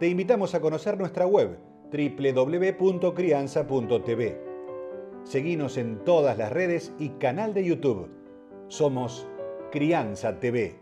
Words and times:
te 0.00 0.08
invitamos 0.08 0.54
a 0.54 0.60
conocer 0.62 0.98
nuestra 0.98 1.26
web 1.26 1.58
www.crianza.tv. 1.92 4.40
Seguinos 5.24 5.76
en 5.76 6.02
todas 6.06 6.38
las 6.38 6.50
redes 6.50 6.94
y 6.98 7.10
canal 7.10 7.52
de 7.52 7.66
YouTube. 7.66 8.08
Somos 8.68 9.26
Crianza 9.70 10.40
TV. 10.40 10.80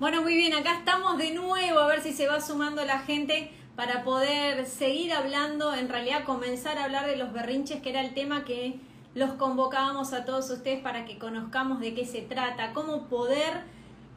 Bueno, 0.00 0.22
muy 0.22 0.34
bien, 0.34 0.54
acá 0.54 0.78
estamos 0.78 1.18
de 1.18 1.30
nuevo 1.30 1.78
a 1.78 1.86
ver 1.86 2.00
si 2.00 2.12
se 2.12 2.26
va 2.26 2.40
sumando 2.40 2.84
la 2.84 2.98
gente 2.98 3.52
para 3.76 4.02
poder 4.02 4.66
seguir 4.66 5.12
hablando, 5.12 5.72
en 5.72 5.88
realidad 5.88 6.24
comenzar 6.24 6.78
a 6.78 6.84
hablar 6.86 7.06
de 7.06 7.14
los 7.14 7.32
berrinches, 7.32 7.80
que 7.80 7.90
era 7.90 8.00
el 8.00 8.12
tema 8.12 8.44
que 8.44 8.80
los 9.14 9.34
convocábamos 9.34 10.12
a 10.14 10.24
todos 10.24 10.50
ustedes 10.50 10.80
para 10.80 11.04
que 11.04 11.16
conozcamos 11.16 11.78
de 11.78 11.94
qué 11.94 12.04
se 12.04 12.22
trata, 12.22 12.72
cómo 12.72 13.06
poder 13.06 13.62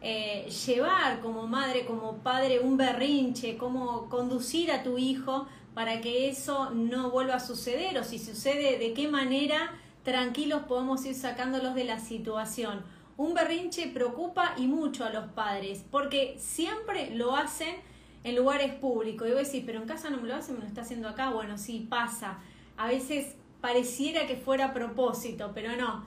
eh, 0.06 0.50
llevar 0.66 1.22
como 1.22 1.48
madre, 1.48 1.86
como 1.86 2.18
padre 2.18 2.60
un 2.60 2.76
berrinche, 2.76 3.56
cómo 3.56 4.10
conducir 4.10 4.70
a 4.70 4.84
tu 4.84 4.98
hijo 4.98 5.48
para 5.74 6.02
que 6.02 6.28
eso 6.28 6.72
no 6.72 7.10
vuelva 7.10 7.36
a 7.36 7.40
suceder 7.40 7.98
o 7.98 8.04
si 8.04 8.20
sucede, 8.20 8.78
de 8.78 8.94
qué 8.94 9.08
manera 9.08 9.72
tranquilos 10.04 10.64
podemos 10.64 11.06
ir 11.06 11.16
sacándolos 11.16 11.74
de 11.74 11.86
la 11.86 12.00
situación. 12.00 12.84
Un 13.16 13.34
berrinche 13.34 13.88
preocupa 13.88 14.56
y 14.58 14.68
mucho 14.68 15.06
a 15.06 15.10
los 15.10 15.32
padres 15.32 15.86
porque 15.90 16.36
siempre 16.38 17.16
lo 17.16 17.38
hacen 17.38 17.76
en 18.26 18.36
lugares 18.36 18.74
públicos. 18.74 19.26
Y 19.26 19.32
voy 19.32 19.40
a 19.40 19.44
decir, 19.44 19.64
pero 19.66 19.80
en 19.80 19.88
casa 19.88 20.10
no 20.10 20.18
me 20.18 20.28
lo 20.28 20.36
hacen, 20.36 20.56
me 20.56 20.62
lo 20.62 20.68
está 20.68 20.82
haciendo 20.82 21.08
acá. 21.08 21.30
Bueno, 21.30 21.58
sí, 21.58 21.88
pasa. 21.90 22.40
A 22.76 22.88
veces 22.88 23.36
pareciera 23.62 24.28
que 24.28 24.36
fuera 24.36 24.66
a 24.66 24.74
propósito, 24.74 25.52
pero 25.56 25.78
no. 25.78 26.06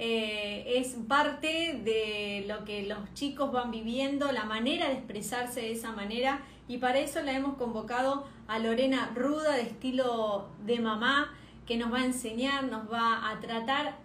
Eh, 0.00 0.78
es 0.78 0.94
parte 1.08 1.80
de 1.82 2.44
lo 2.46 2.64
que 2.64 2.84
los 2.84 3.12
chicos 3.14 3.50
van 3.50 3.72
viviendo, 3.72 4.30
la 4.30 4.44
manera 4.44 4.86
de 4.86 4.94
expresarse 4.94 5.60
de 5.60 5.72
esa 5.72 5.90
manera 5.90 6.40
y 6.68 6.78
para 6.78 7.00
eso 7.00 7.20
la 7.22 7.32
hemos 7.32 7.56
convocado 7.56 8.24
a 8.46 8.60
Lorena 8.60 9.10
Ruda 9.16 9.56
de 9.56 9.62
estilo 9.62 10.48
de 10.64 10.78
mamá 10.78 11.34
que 11.66 11.76
nos 11.76 11.92
va 11.92 11.98
a 11.98 12.04
enseñar, 12.04 12.64
nos 12.64 12.90
va 12.90 13.28
a 13.28 13.40
tratar 13.40 13.96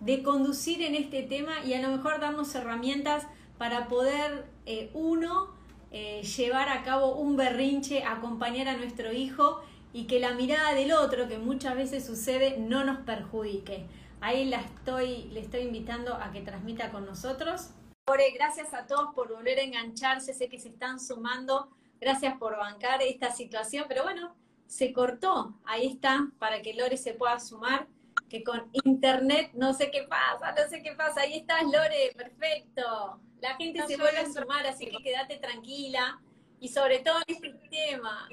de 0.00 0.22
conducir 0.22 0.82
en 0.82 0.94
este 0.94 1.22
tema 1.22 1.64
y 1.64 1.74
a 1.74 1.82
lo 1.82 1.96
mejor 1.96 2.20
darnos 2.20 2.54
herramientas 2.54 3.26
para 3.58 3.88
poder 3.88 4.46
eh, 4.66 4.90
uno 4.94 5.48
eh, 5.90 6.22
llevar 6.22 6.68
a 6.68 6.82
cabo 6.84 7.16
un 7.16 7.36
berrinche, 7.36 8.04
acompañar 8.04 8.68
a 8.68 8.76
nuestro 8.76 9.12
hijo 9.12 9.60
y 9.92 10.04
que 10.04 10.20
la 10.20 10.34
mirada 10.34 10.74
del 10.74 10.92
otro, 10.92 11.26
que 11.26 11.38
muchas 11.38 11.74
veces 11.74 12.04
sucede, 12.04 12.58
no 12.58 12.84
nos 12.84 12.98
perjudique. 12.98 13.86
Ahí 14.20 14.46
la 14.46 14.60
estoy, 14.60 15.24
le 15.24 15.40
estoy 15.40 15.60
invitando 15.62 16.14
a 16.14 16.32
que 16.32 16.40
transmita 16.40 16.90
con 16.90 17.04
nosotros. 17.06 17.70
Lore, 18.08 18.30
gracias 18.32 18.72
a 18.72 18.86
todos 18.86 19.14
por 19.14 19.28
volver 19.32 19.58
a 19.58 19.62
engancharse, 19.62 20.32
sé 20.32 20.48
que 20.48 20.58
se 20.58 20.68
están 20.68 21.00
sumando, 21.00 21.70
gracias 22.00 22.38
por 22.38 22.56
bancar 22.56 23.02
esta 23.02 23.32
situación, 23.32 23.86
pero 23.88 24.04
bueno, 24.04 24.34
se 24.66 24.92
cortó, 24.92 25.54
ahí 25.64 25.88
está, 25.88 26.28
para 26.38 26.62
que 26.62 26.74
Lore 26.74 26.96
se 26.96 27.14
pueda 27.14 27.38
sumar, 27.40 27.88
que 28.28 28.42
con 28.42 28.70
internet 28.84 29.50
no 29.54 29.74
sé 29.74 29.90
qué 29.90 30.04
pasa, 30.04 30.52
no 30.52 30.68
sé 30.68 30.82
qué 30.82 30.92
pasa, 30.92 31.22
ahí 31.22 31.38
estás 31.38 31.64
Lore, 31.64 32.12
perfecto. 32.16 33.20
La 33.40 33.54
gente 33.56 33.86
se 33.86 33.96
vuelve 33.96 34.18
a 34.18 34.32
sumar, 34.32 34.66
así 34.66 34.86
que 34.86 35.02
quédate 35.02 35.36
tranquila 35.38 36.20
y 36.58 36.68
sobre 36.68 37.00
todo 37.00 37.18
en 37.26 37.34
este 37.34 37.68
tema. 37.68 38.28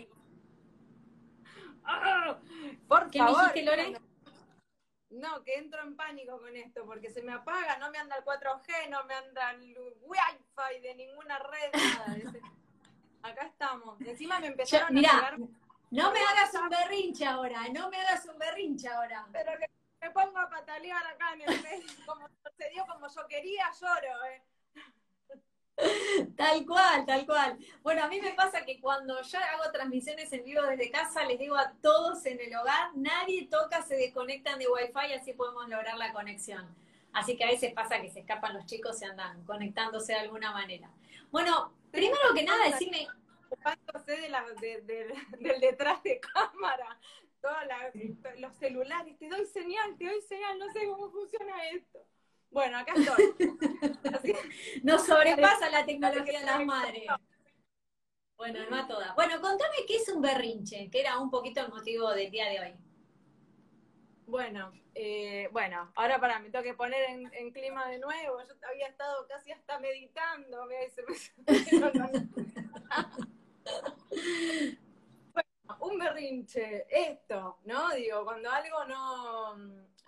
Ah, 1.83 2.37
por 2.87 3.09
¿Qué 3.09 3.19
favor. 3.19 3.53
dijiste, 3.53 3.63
Lore? 3.63 3.99
No, 5.13 5.43
que 5.43 5.55
entro 5.55 5.81
en 5.81 5.95
pánico 5.95 6.39
con 6.39 6.55
esto, 6.55 6.85
porque 6.85 7.09
se 7.09 7.21
me 7.21 7.33
apaga, 7.33 7.77
no 7.77 7.91
me 7.91 7.99
anda 7.99 8.15
el 8.15 8.23
4G, 8.23 8.89
no 8.89 9.03
me 9.05 9.13
anda 9.13 9.51
el 9.51 9.77
Wi-Fi 10.01 10.79
de 10.81 10.95
ninguna 10.95 11.37
red, 11.39 11.71
nada. 11.73 12.33
Acá 13.21 13.45
estamos. 13.45 14.01
Encima 14.01 14.39
me 14.39 14.47
empezaron 14.47 14.97
a 14.97 15.01
pegar... 15.01 15.37
No 15.91 16.11
me 16.11 16.19
hagas 16.19 16.51
un 16.55 16.69
berrinche 16.69 17.23
ahora, 17.23 17.67
no 17.71 17.87
me 17.89 17.97
hagas 17.97 18.25
un 18.25 18.39
berrinche 18.39 18.87
ahora. 18.87 19.27
Pero 19.31 19.51
que 19.59 19.69
me 20.01 20.09
pongo 20.09 20.39
a 20.39 20.49
patalear 20.49 21.05
acá 21.05 21.33
en 21.33 21.41
el 21.41 21.47
medio, 21.63 21.87
como 22.07 22.27
sucedió 22.43 22.83
como 22.87 23.07
yo 23.07 23.27
quería, 23.27 23.69
lloro, 23.79 24.25
eh. 24.25 24.41
Tal 26.37 26.65
cual, 26.65 27.05
tal 27.05 27.25
cual. 27.25 27.57
Bueno, 27.81 28.03
a 28.03 28.07
mí 28.07 28.21
me 28.21 28.33
pasa 28.33 28.63
que 28.65 28.79
cuando 28.79 29.21
yo 29.21 29.39
hago 29.39 29.71
transmisiones 29.71 30.31
en 30.31 30.43
vivo 30.43 30.61
desde 30.63 30.91
casa, 30.91 31.25
les 31.25 31.39
digo 31.39 31.55
a 31.55 31.73
todos 31.81 32.25
en 32.25 32.39
el 32.39 32.55
hogar, 32.55 32.91
nadie 32.95 33.47
toca, 33.47 33.81
se 33.81 33.95
desconectan 33.95 34.59
de 34.59 34.67
Wi-Fi, 34.67 35.13
así 35.13 35.33
podemos 35.33 35.67
lograr 35.67 35.97
la 35.97 36.13
conexión. 36.13 36.67
Así 37.11 37.37
que 37.37 37.43
a 37.43 37.47
veces 37.47 37.73
pasa 37.73 38.01
que 38.01 38.09
se 38.09 38.21
escapan 38.21 38.53
los 38.53 38.65
chicos 38.65 39.01
y 39.01 39.05
andan 39.05 39.43
conectándose 39.45 40.13
de 40.13 40.19
alguna 40.19 40.51
manera. 40.51 40.89
Bueno, 41.31 41.73
primero 41.91 42.33
que 42.33 42.43
nada, 42.43 42.69
decime... 42.69 43.07
Ocupándose 43.49 44.15
de 44.17 45.13
del 45.39 45.61
detrás 45.61 46.01
de 46.01 46.19
cámara, 46.19 46.97
todos 47.39 47.55
los 48.39 48.55
celulares, 48.55 49.15
te 49.19 49.29
doy 49.29 49.45
señal, 49.45 49.95
te 49.95 50.05
doy 50.05 50.21
señal, 50.21 50.57
no 50.57 50.71
sé 50.71 50.87
cómo 50.87 51.11
funciona 51.11 51.69
esto. 51.69 51.99
Bueno, 52.53 52.77
acá 52.77 52.93
estoy. 52.95 53.33
Nos 54.83 55.05
sobrepasa 55.05 55.69
la 55.71 55.85
tecnología 55.85 56.39
de 56.39 56.45
las 56.45 56.63
madres. 56.63 57.03
Bueno, 58.37 58.59
no 58.69 58.75
a 58.75 58.87
todas. 58.87 59.15
Bueno, 59.15 59.41
contame 59.41 59.77
qué 59.87 59.95
es 59.95 60.07
un 60.09 60.21
berrinche, 60.21 60.91
que 60.91 60.99
era 60.99 61.17
un 61.17 61.31
poquito 61.31 61.61
el 61.61 61.69
motivo 61.69 62.11
del 62.11 62.29
día 62.29 62.49
de 62.49 62.59
hoy. 62.59 62.75
Bueno, 64.25 64.71
eh, 64.93 65.49
bueno, 65.51 65.91
ahora 65.95 66.19
para, 66.19 66.39
me 66.39 66.49
tengo 66.49 66.63
que 66.63 66.73
poner 66.75 67.03
en, 67.09 67.51
clima 67.51 67.87
de 67.87 67.97
nuevo. 67.97 68.39
Yo 68.41 68.53
había 68.69 68.87
estado 68.87 69.25
casi 69.27 69.51
hasta 69.51 69.79
meditando. 69.79 70.67
bueno, 75.33 75.49
un 75.79 75.97
berrinche, 75.97 76.85
esto, 76.89 77.57
¿no? 77.65 77.89
Digo, 77.95 78.23
cuando 78.23 78.51
algo 78.51 78.85
no, 78.85 79.55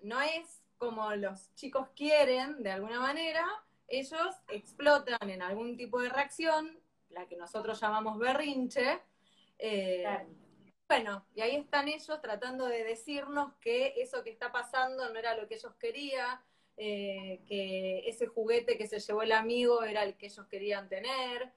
no 0.01 0.22
es 0.22 0.65
como 0.78 1.13
los 1.16 1.53
chicos 1.56 1.90
quieren, 1.96 2.62
de 2.62 2.72
alguna 2.72 3.00
manera, 3.00 3.46
ellos 3.88 4.36
explotan 4.50 5.30
en 5.30 5.41
algún 5.41 5.78
tipo 5.78 6.00
de 6.00 6.09
reacción, 6.09 6.80
la 7.09 7.28
que 7.28 7.38
nosotros 7.38 7.80
llamamos 7.80 8.18
berrinche. 8.18 9.02
Eh, 9.58 10.06
bueno, 10.88 11.25
y 11.34 11.41
ahí 11.41 11.56
están 11.56 11.88
ellos 11.88 12.22
tratando 12.22 12.68
de 12.68 12.84
decirnos 12.84 13.53
que 13.62 13.94
eso 13.97 14.24
que 14.24 14.30
está 14.30 14.52
pasando 14.52 15.09
no 15.09 15.19
era 15.19 15.36
lo 15.36 15.47
que 15.47 15.56
ellos 15.56 15.74
querían, 15.75 16.40
eh, 16.78 17.42
que 17.47 18.07
ese 18.07 18.28
juguete 18.28 18.78
que 18.78 18.88
se 18.88 19.00
llevó 19.00 19.22
el 19.22 19.31
amigo 19.31 19.84
era 19.84 20.03
el 20.03 20.16
que 20.16 20.28
ellos 20.28 20.46
querían 20.47 20.90
tener, 20.90 21.53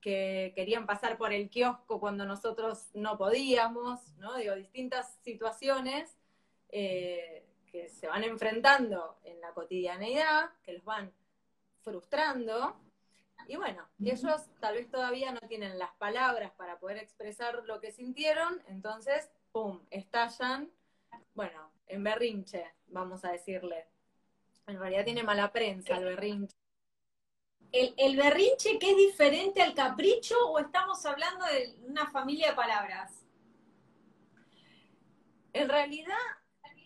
que 0.00 0.52
querían 0.54 0.86
pasar 0.86 1.18
por 1.18 1.32
el 1.32 1.50
kiosco 1.50 2.00
cuando 2.00 2.24
nosotros 2.24 2.88
no 2.94 3.18
podíamos, 3.18 4.16
¿no? 4.16 4.36
Digo, 4.36 4.54
distintas 4.54 5.18
situaciones. 5.22 6.16
Eh, 6.70 7.44
que 7.70 7.88
se 7.88 8.06
van 8.06 8.24
enfrentando 8.24 9.18
en 9.24 9.40
la 9.40 9.52
cotidianeidad, 9.52 10.50
que 10.62 10.74
los 10.74 10.84
van 10.84 11.12
frustrando. 11.82 12.76
Y 13.46 13.56
bueno, 13.56 13.88
ellos 14.04 14.46
tal 14.60 14.74
vez 14.74 14.90
todavía 14.90 15.32
no 15.32 15.40
tienen 15.48 15.78
las 15.78 15.92
palabras 15.94 16.52
para 16.52 16.78
poder 16.78 16.98
expresar 16.98 17.62
lo 17.64 17.80
que 17.80 17.90
sintieron, 17.90 18.62
entonces, 18.68 19.30
¡pum!, 19.52 19.80
estallan, 19.90 20.70
bueno, 21.34 21.72
en 21.86 22.04
berrinche, 22.04 22.74
vamos 22.88 23.24
a 23.24 23.32
decirle. 23.32 23.86
En 24.66 24.78
realidad 24.78 25.04
tiene 25.04 25.22
mala 25.22 25.50
prensa 25.50 25.96
el 25.96 26.04
berrinche. 26.04 26.56
¿El, 27.72 27.94
el 27.96 28.16
berrinche 28.16 28.78
que 28.78 28.90
es 28.90 28.96
diferente 28.96 29.62
al 29.62 29.74
capricho 29.74 30.36
o 30.48 30.58
estamos 30.58 31.04
hablando 31.06 31.44
de 31.46 31.76
una 31.86 32.10
familia 32.10 32.50
de 32.50 32.56
palabras? 32.56 33.24
En 35.52 35.68
realidad 35.68 36.16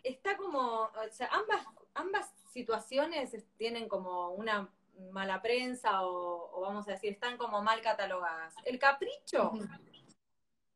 está 0.05 0.37
como, 0.37 0.83
o 0.85 1.11
sea, 1.11 1.29
ambas, 1.33 1.67
ambas 1.95 2.31
situaciones 2.53 3.35
tienen 3.57 3.89
como 3.89 4.31
una 4.31 4.71
mala 5.11 5.43
prensa 5.43 6.03
o, 6.07 6.61
vamos 6.61 6.87
a 6.87 6.93
decir, 6.93 7.13
están 7.13 7.37
como 7.37 7.63
mal 7.63 7.81
catalogadas. 7.81 8.55
El 8.65 8.79
capricho 8.79 9.53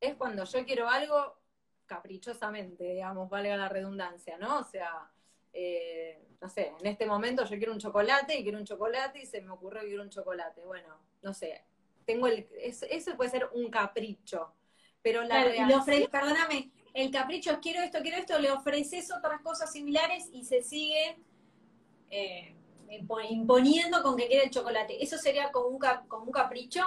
es 0.00 0.16
cuando 0.16 0.44
yo 0.44 0.64
quiero 0.64 0.88
algo 0.88 1.38
caprichosamente, 1.86 2.84
digamos, 2.84 3.30
valga 3.30 3.56
la 3.56 3.68
redundancia, 3.68 4.36
¿no? 4.38 4.58
O 4.58 4.64
sea, 4.64 5.10
eh, 5.52 6.20
no 6.40 6.48
sé, 6.48 6.72
en 6.80 6.86
este 6.86 7.06
momento 7.06 7.44
yo 7.44 7.56
quiero 7.56 7.72
un 7.72 7.78
chocolate 7.78 8.38
y 8.38 8.42
quiero 8.42 8.58
un 8.58 8.64
chocolate 8.64 9.20
y 9.20 9.26
se 9.26 9.40
me 9.40 9.50
ocurrió 9.50 9.82
que 9.82 9.88
quiero 9.88 10.02
un 10.02 10.10
chocolate. 10.10 10.64
Bueno, 10.64 10.98
no 11.22 11.32
sé, 11.32 11.64
tengo 12.04 12.26
el, 12.26 12.48
eso 12.60 13.16
puede 13.16 13.30
ser 13.30 13.48
un 13.52 13.70
capricho. 13.70 14.54
Pero 15.00 15.22
la 15.22 15.44
reacción... 15.44 16.08
perdóname, 16.10 16.72
el 16.98 17.12
capricho 17.12 17.52
es 17.52 17.58
quiero 17.58 17.80
esto, 17.80 18.00
quiero 18.02 18.16
esto, 18.16 18.38
le 18.40 18.50
ofreces 18.50 19.12
otras 19.12 19.40
cosas 19.42 19.70
similares 19.72 20.28
y 20.32 20.44
se 20.44 20.62
sigue 20.62 21.16
eh, 22.10 22.56
imponiendo 22.90 24.02
con 24.02 24.16
que 24.16 24.26
quiere 24.26 24.44
el 24.44 24.50
chocolate. 24.50 25.00
¿Eso 25.00 25.16
sería 25.16 25.52
como 25.52 25.68
un, 25.68 26.32
capricho? 26.32 26.82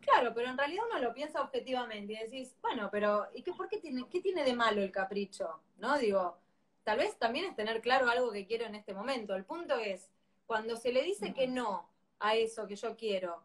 Claro, 0.00 0.32
pero 0.34 0.48
en 0.48 0.56
realidad 0.56 0.84
uno 0.90 1.00
lo 1.00 1.12
piensa 1.12 1.42
objetivamente 1.42 2.14
y 2.14 2.16
decís, 2.16 2.56
bueno, 2.62 2.88
pero 2.90 3.26
¿y 3.34 3.42
qué, 3.42 3.52
por 3.52 3.68
qué 3.68 3.76
tiene, 3.76 4.06
qué 4.10 4.22
tiene 4.22 4.42
de 4.42 4.54
malo 4.54 4.80
el 4.80 4.90
capricho? 4.90 5.60
¿No? 5.76 5.98
Digo, 5.98 6.38
tal 6.82 6.96
vez 6.96 7.18
también 7.18 7.44
es 7.44 7.56
tener 7.56 7.82
claro 7.82 8.08
algo 8.08 8.32
que 8.32 8.46
quiero 8.46 8.64
en 8.64 8.74
este 8.74 8.94
momento. 8.94 9.34
El 9.34 9.44
punto 9.44 9.76
es, 9.76 10.08
cuando 10.46 10.76
se 10.76 10.92
le 10.92 11.02
dice 11.02 11.34
que 11.34 11.46
no 11.46 11.90
a 12.20 12.36
eso 12.36 12.66
que 12.66 12.76
yo 12.76 12.96
quiero, 12.96 13.44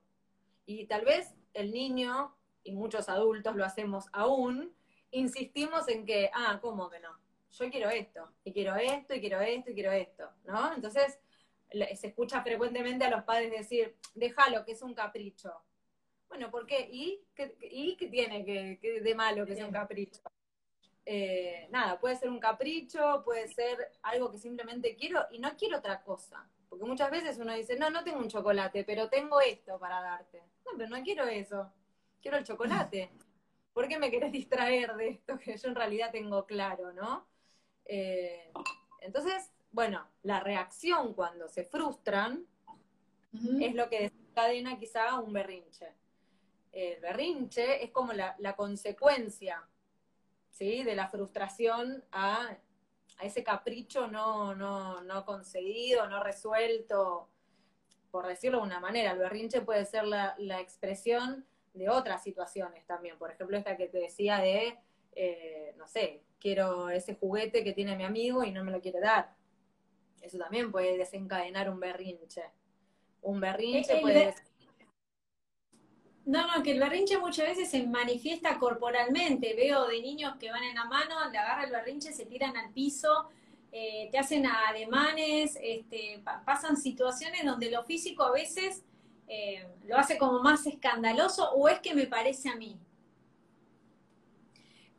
y 0.66 0.86
tal 0.86 1.04
vez 1.04 1.34
el 1.54 1.74
niño, 1.74 2.34
y 2.64 2.72
muchos 2.72 3.10
adultos 3.10 3.58
lo 3.58 3.66
hacemos 3.66 4.06
aún, 4.14 4.74
insistimos 5.14 5.88
en 5.88 6.06
que, 6.06 6.30
ah, 6.34 6.60
¿cómo 6.62 6.90
que 6.90 7.00
no? 7.00 7.18
Yo 7.52 7.70
quiero 7.70 7.90
esto, 7.90 8.32
y 8.44 8.52
quiero 8.52 8.76
esto, 8.76 9.16
y 9.16 9.20
quiero 9.20 9.40
esto, 9.42 9.72
y 9.72 9.74
quiero 9.74 9.92
esto, 9.92 10.30
¿no? 10.46 10.74
Entonces, 10.74 11.20
se 11.72 12.08
escucha 12.08 12.42
frecuentemente 12.42 13.06
a 13.06 13.10
los 13.10 13.24
padres 13.24 13.52
decir, 13.52 13.96
déjalo, 14.14 14.66
que 14.66 14.74
es 14.74 14.82
un 14.82 14.94
capricho. 14.94 15.52
Bueno, 16.28 16.50
¿por 16.50 16.66
qué? 16.66 16.88
¿Y 16.92 17.22
qué, 17.36 17.56
y 17.62 17.96
qué 17.96 18.08
tiene 18.08 18.44
que, 18.44 19.02
de 19.02 19.16
malo 19.16 19.46
que 19.46 19.56
sea 19.56 19.66
un 19.66 19.72
capricho? 19.72 20.22
Eh, 21.06 21.68
nada, 21.70 22.00
puede 22.00 22.16
ser 22.16 22.30
un 22.30 22.40
capricho, 22.40 23.22
puede 23.24 23.48
ser 23.50 23.92
algo 24.04 24.32
que 24.32 24.38
simplemente 24.38 24.96
quiero 24.96 25.26
y 25.32 25.40
no 25.40 25.56
quiero 25.56 25.78
otra 25.78 26.02
cosa. 26.02 26.48
Porque 26.70 26.86
muchas 26.86 27.12
veces 27.12 27.38
uno 27.38 27.54
dice, 27.54 27.78
no, 27.78 27.92
no 27.92 28.04
tengo 28.04 28.18
un 28.18 28.30
chocolate, 28.30 28.84
pero 28.84 29.10
tengo 29.10 29.40
esto 29.42 29.78
para 29.78 30.02
darte. 30.02 30.42
No, 30.66 30.72
pero 30.76 30.90
no 30.90 31.04
quiero 31.04 31.26
eso, 31.26 31.72
quiero 32.22 32.38
el 32.38 32.44
chocolate. 32.44 33.12
¿Por 33.74 33.88
qué 33.88 33.98
me 33.98 34.12
querés 34.12 34.32
distraer 34.32 34.96
de 34.96 35.10
esto 35.10 35.38
que 35.40 35.58
yo 35.58 35.70
en 35.70 35.76
realidad 35.76 36.12
tengo 36.12 36.46
claro, 36.46 36.94
no? 36.94 37.28
Eh, 37.86 38.52
entonces, 39.02 39.52
bueno, 39.72 40.08
la 40.22 40.40
reacción 40.40 41.14
cuando 41.14 41.48
se 41.48 41.66
frustran 41.66 42.46
es 43.60 43.74
lo 43.74 43.90
que 43.90 44.02
desencadena 44.02 44.78
quizá 44.78 45.20
un 45.20 45.34
berrinche. 45.34 45.92
El 46.72 47.02
berrinche 47.02 47.84
es 47.84 47.92
como 47.92 48.14
la, 48.14 48.36
la 48.40 48.56
consecuencia 48.56 49.68
¿sí? 50.54 50.84
de 50.84 50.96
la 50.96 51.10
frustración 51.10 52.04
a, 52.12 52.58
ese 53.22 53.44
capricho 53.44 54.08
no, 54.08 54.56
no, 54.56 55.02
no 55.02 55.26
conseguido, 55.26 56.08
no 56.08 56.24
resuelto, 56.24 57.30
por 58.12 58.28
decirlo 58.28 58.60
de 58.60 58.66
una 58.66 58.80
manera. 58.80 59.12
El 59.12 59.20
berrinche 59.20 59.62
puede 59.62 59.86
ser 59.86 60.06
la, 60.06 60.36
expresión 60.60 61.46
de 61.74 61.90
otras 61.90 62.24
situaciones 62.24 62.86
también. 62.86 63.18
Por 63.18 63.32
ejemplo, 63.32 63.58
esta 63.58 63.76
que 63.78 63.88
te 63.88 63.98
decía 63.98 64.38
de, 64.38 64.78
eh, 65.16 65.74
no 65.78 65.88
sé, 65.88 66.24
quiero 66.40 66.90
ese 66.90 67.16
juguete 67.16 67.64
que 67.64 67.74
tiene 67.74 67.96
mi 67.96 68.04
amigo 68.04 68.44
y 68.44 68.52
no 68.52 68.64
me 68.64 68.72
lo 68.72 68.82
quiere 68.82 69.00
dar. 69.00 69.36
Eso 70.22 70.38
también 70.38 70.72
puede 70.72 70.98
desencadenar 70.98 71.70
un 71.70 71.80
berrinche. 71.80 72.44
Un 73.22 73.40
berrinche 73.40 74.00
puede... 74.00 74.34
No, 76.26 76.48
no, 76.48 76.64
que 76.64 76.72
el 76.72 76.80
berrinche 76.80 77.18
muchas 77.18 77.50
veces 77.50 77.70
se 77.70 77.86
manifiesta 77.86 78.58
corporalmente. 78.58 79.54
Veo 79.56 79.88
de 79.88 80.02
niños 80.02 80.38
que 80.38 80.50
van 80.50 80.64
en 80.64 80.76
la 80.76 80.86
mano, 80.86 81.30
le 81.30 81.38
agarra 81.38 81.66
el 81.66 81.72
berrinche, 81.72 82.14
se 82.14 82.26
tiran 82.26 82.56
al 82.56 82.72
piso, 82.72 83.30
eh, 83.74 84.08
te 84.10 84.18
hacen 84.18 84.46
ademanes, 84.46 85.58
este, 85.62 86.24
pasan 86.46 86.78
situaciones 86.78 87.44
donde 87.44 87.70
lo 87.70 87.84
físico 87.84 88.24
a 88.24 88.32
veces 88.32 88.86
eh, 89.36 89.68
lo 89.86 89.98
hace 89.98 90.20
como 90.20 90.44
más 90.44 90.68
escandaloso 90.68 91.50
o 91.54 91.68
es 91.68 91.80
que 91.80 91.96
me 91.96 92.06
parece 92.06 92.50
a 92.50 92.56
mí. 92.56 92.80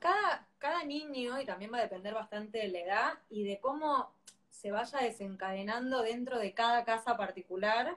Cada, 0.00 0.48
cada 0.58 0.82
niño, 0.82 1.40
y 1.40 1.46
también 1.46 1.72
va 1.72 1.78
a 1.78 1.82
depender 1.82 2.14
bastante 2.14 2.58
de 2.58 2.68
la 2.68 2.80
edad 2.80 3.12
y 3.30 3.44
de 3.44 3.60
cómo 3.60 4.12
se 4.50 4.72
vaya 4.72 4.98
desencadenando 4.98 6.02
dentro 6.02 6.40
de 6.40 6.52
cada 6.52 6.84
casa 6.84 7.16
particular, 7.16 7.96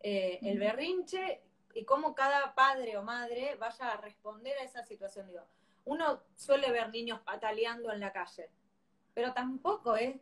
eh, 0.00 0.40
el 0.42 0.58
berrinche 0.58 1.40
y 1.72 1.86
cómo 1.86 2.14
cada 2.14 2.54
padre 2.54 2.98
o 2.98 3.02
madre 3.02 3.54
vaya 3.54 3.92
a 3.92 3.96
responder 3.96 4.58
a 4.58 4.64
esa 4.64 4.84
situación. 4.84 5.26
Digo, 5.28 5.46
uno 5.86 6.22
suele 6.36 6.70
ver 6.70 6.90
niños 6.90 7.20
pataleando 7.20 7.90
en 7.92 8.00
la 8.00 8.12
calle, 8.12 8.50
pero 9.14 9.32
tampoco 9.32 9.96
es 9.96 10.16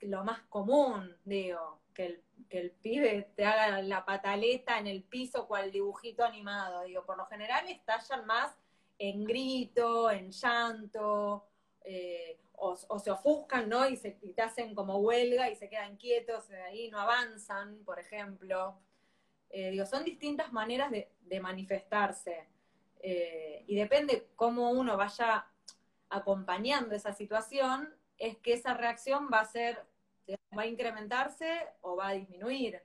lo 0.00 0.24
más 0.24 0.40
común, 0.48 1.14
digo, 1.26 1.80
que 1.92 2.06
el, 2.06 2.23
que 2.48 2.60
el 2.60 2.70
pibe 2.70 3.30
te 3.34 3.44
haga 3.44 3.82
la 3.82 4.04
pataleta 4.04 4.78
en 4.78 4.86
el 4.86 5.02
piso 5.02 5.46
cual 5.46 5.72
dibujito 5.72 6.24
animado. 6.24 6.82
Digo, 6.82 7.04
por 7.04 7.16
lo 7.16 7.26
general 7.26 7.68
estallan 7.68 8.26
más 8.26 8.56
en 8.98 9.24
grito, 9.24 10.10
en 10.10 10.30
llanto, 10.30 11.46
eh, 11.84 12.38
o, 12.56 12.98
se 12.98 13.10
ofuscan, 13.10 13.68
¿no? 13.68 13.86
Y, 13.88 13.96
se, 13.96 14.12
te 14.12 14.42
hacen 14.42 14.74
como 14.74 14.98
huelga 14.98 15.50
y 15.50 15.56
se 15.56 15.68
quedan 15.68 15.96
quietos 15.96 16.50
ahí, 16.50 16.90
no 16.90 17.00
avanzan, 17.00 17.82
por 17.84 17.98
ejemplo. 17.98 18.78
Eh, 19.50 19.70
digo, 19.70 19.86
son 19.86 20.04
distintas 20.04 20.52
maneras 20.52 20.90
de, 20.90 21.40
manifestarse. 21.40 22.48
Eh, 23.00 23.64
y 23.66 23.76
depende 23.76 24.28
cómo 24.34 24.70
uno 24.70 24.96
vaya 24.96 25.46
acompañando 26.08 26.94
esa 26.94 27.12
situación, 27.12 27.94
es 28.18 28.38
que 28.38 28.52
esa 28.52 28.74
reacción 28.74 29.28
va 29.32 29.40
a 29.40 29.44
ser, 29.44 29.84
va 30.56 30.62
a 30.62 30.66
incrementarse 30.66 31.68
o 31.82 31.96
va 31.96 32.08
a 32.08 32.12
disminuir. 32.12 32.82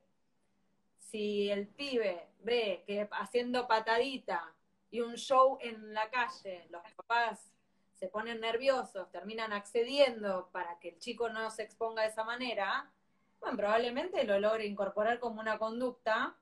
Si 0.97 1.49
el 1.49 1.67
pibe 1.67 2.29
ve 2.39 2.83
que 2.85 3.07
haciendo 3.11 3.67
patadita 3.67 4.53
y 4.91 5.01
un 5.01 5.15
show 5.15 5.57
en 5.61 5.93
la 5.93 6.09
calle, 6.09 6.67
los 6.69 6.81
papás 6.93 7.51
se 7.93 8.07
ponen 8.07 8.39
nerviosos, 8.39 9.11
terminan 9.11 9.51
accediendo 9.53 10.49
para 10.51 10.79
que 10.79 10.89
el 10.89 10.99
chico 10.99 11.29
no 11.29 11.49
se 11.51 11.63
exponga 11.63 12.03
de 12.03 12.09
esa 12.09 12.23
manera, 12.23 12.91
bueno, 13.39 13.57
probablemente 13.57 14.23
lo 14.23 14.39
logre 14.39 14.65
incorporar 14.65 15.19
como 15.19 15.41
una 15.41 15.57
conducta 15.57 16.37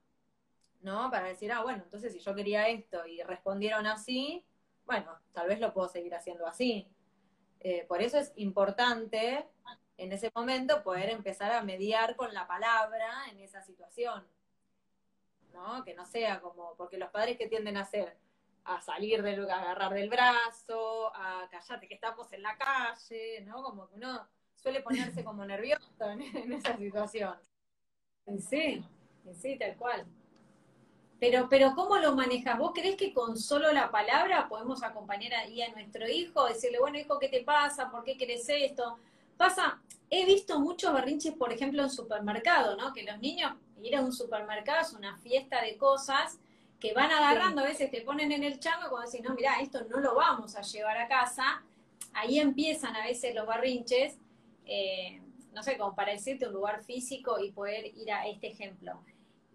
¿no? 0.82 1.10
Para 1.12 1.28
decir, 1.28 1.52
ah, 1.52 1.62
bueno, 1.62 1.84
entonces 1.84 2.14
si 2.14 2.20
yo 2.20 2.36
quería 2.36 2.68
esto 2.70 3.06
y 3.06 3.22
respondieron 3.22 3.88
así, 3.88 4.46
bueno, 4.86 5.20
tal 5.34 5.48
vez 5.48 5.60
lo 5.60 5.74
puedo 5.74 5.88
seguir 5.88 6.16
haciendo 6.16 6.48
así. 6.48 6.88
Eh, 7.60 7.86
por 7.88 8.02
eso 8.02 8.18
es 8.18 8.32
importante 8.36 9.48
en 9.98 10.12
ese 10.12 10.32
momento 10.34 10.84
poder 10.84 11.10
empezar 11.10 11.52
a 11.52 11.64
mediar 11.64 12.16
con 12.16 12.34
la 12.34 12.48
palabra 12.48 13.26
en 13.32 13.40
esa 13.40 13.62
situación. 13.62 14.26
¿No? 15.54 15.84
Que 15.84 15.96
no 15.96 16.06
sea 16.06 16.40
como, 16.40 16.76
porque 16.76 16.98
los 16.98 17.10
padres 17.10 17.38
que 17.38 17.48
tienden 17.48 17.78
a 17.78 17.82
hacer, 17.82 18.16
a 18.64 18.80
salir 18.82 19.24
del, 19.24 19.50
a 19.50 19.60
agarrar 19.60 19.94
del 19.94 20.10
brazo, 20.10 21.12
a 21.16 21.48
callarte 21.50 21.88
que 21.88 21.96
estamos 21.96 22.32
en 22.32 22.44
la 22.44 22.56
calle, 22.58 23.42
¿no? 23.42 23.64
Como 23.64 23.88
que 23.90 23.96
uno 23.96 24.28
suele 24.56 24.82
ponerse 24.82 25.24
como 25.24 25.46
nervioso 25.46 25.84
en, 26.00 26.54
esa 26.54 26.78
situación. 26.78 27.36
Sí, 28.40 28.84
sí, 29.34 29.58
tal 29.58 29.76
cual. 29.78 30.06
Pero, 31.20 31.48
pero 31.50 31.74
¿cómo 31.74 31.98
lo 31.98 32.14
manejas? 32.14 32.60
¿Vos 32.60 32.74
crees 32.76 32.96
que 32.96 33.14
con 33.14 33.38
solo 33.38 33.72
la 33.72 33.90
palabra 33.90 34.48
podemos 34.48 34.84
acompañar 34.84 35.34
ahí 35.34 35.62
a 35.64 35.72
nuestro 35.72 36.08
hijo? 36.08 36.46
Decirle, 36.46 36.78
bueno, 36.78 37.00
hijo, 37.00 37.18
¿qué 37.18 37.30
te 37.30 37.44
pasa? 37.44 37.90
¿Por 37.90 38.04
qué 38.04 38.16
querés 38.16 38.48
esto? 38.50 39.00
Pasa, 39.38 39.80
he 40.10 40.26
visto 40.26 40.60
muchos 40.60 40.94
berrinches, 40.94 41.34
por 41.36 41.54
ejemplo, 41.54 41.84
en 41.84 41.90
supermercado, 41.90 42.76
¿no? 42.76 42.94
Que 42.94 43.04
los 43.04 43.20
niños, 43.20 43.54
ir 43.82 43.96
a 43.96 44.02
un 44.02 44.12
supermercado 44.12 44.82
es 44.82 44.94
una 44.94 45.18
fiesta 45.20 45.62
de 45.62 45.78
cosas 45.78 46.40
que 46.80 46.94
van 46.94 47.12
agarrando, 47.12 47.62
a 47.62 47.66
veces 47.66 47.90
te 47.90 48.02
ponen 48.02 48.32
en 48.32 48.44
el 48.44 48.60
chango 48.60 48.90
cuando 48.90 49.10
decís, 49.10 49.28
no, 49.28 49.34
mira, 49.36 49.60
esto 49.62 49.84
no 49.90 50.00
lo 50.00 50.16
vamos 50.16 50.56
a 50.56 50.62
llevar 50.62 50.98
a 50.98 51.08
casa. 51.08 51.64
Ahí 52.14 52.40
empiezan 52.40 52.96
a 52.96 53.06
veces 53.06 53.34
los 53.34 53.48
berrinches, 53.48 54.18
eh, 54.66 55.22
no 55.54 55.64
sé, 55.64 55.78
como 55.78 55.96
para 55.96 56.12
decirte 56.12 56.48
un 56.48 56.54
lugar 56.54 56.84
físico 56.84 57.40
y 57.40 57.52
poder 57.52 57.86
ir 57.86 58.12
a 58.12 58.28
este 58.28 58.48
ejemplo. 58.48 59.02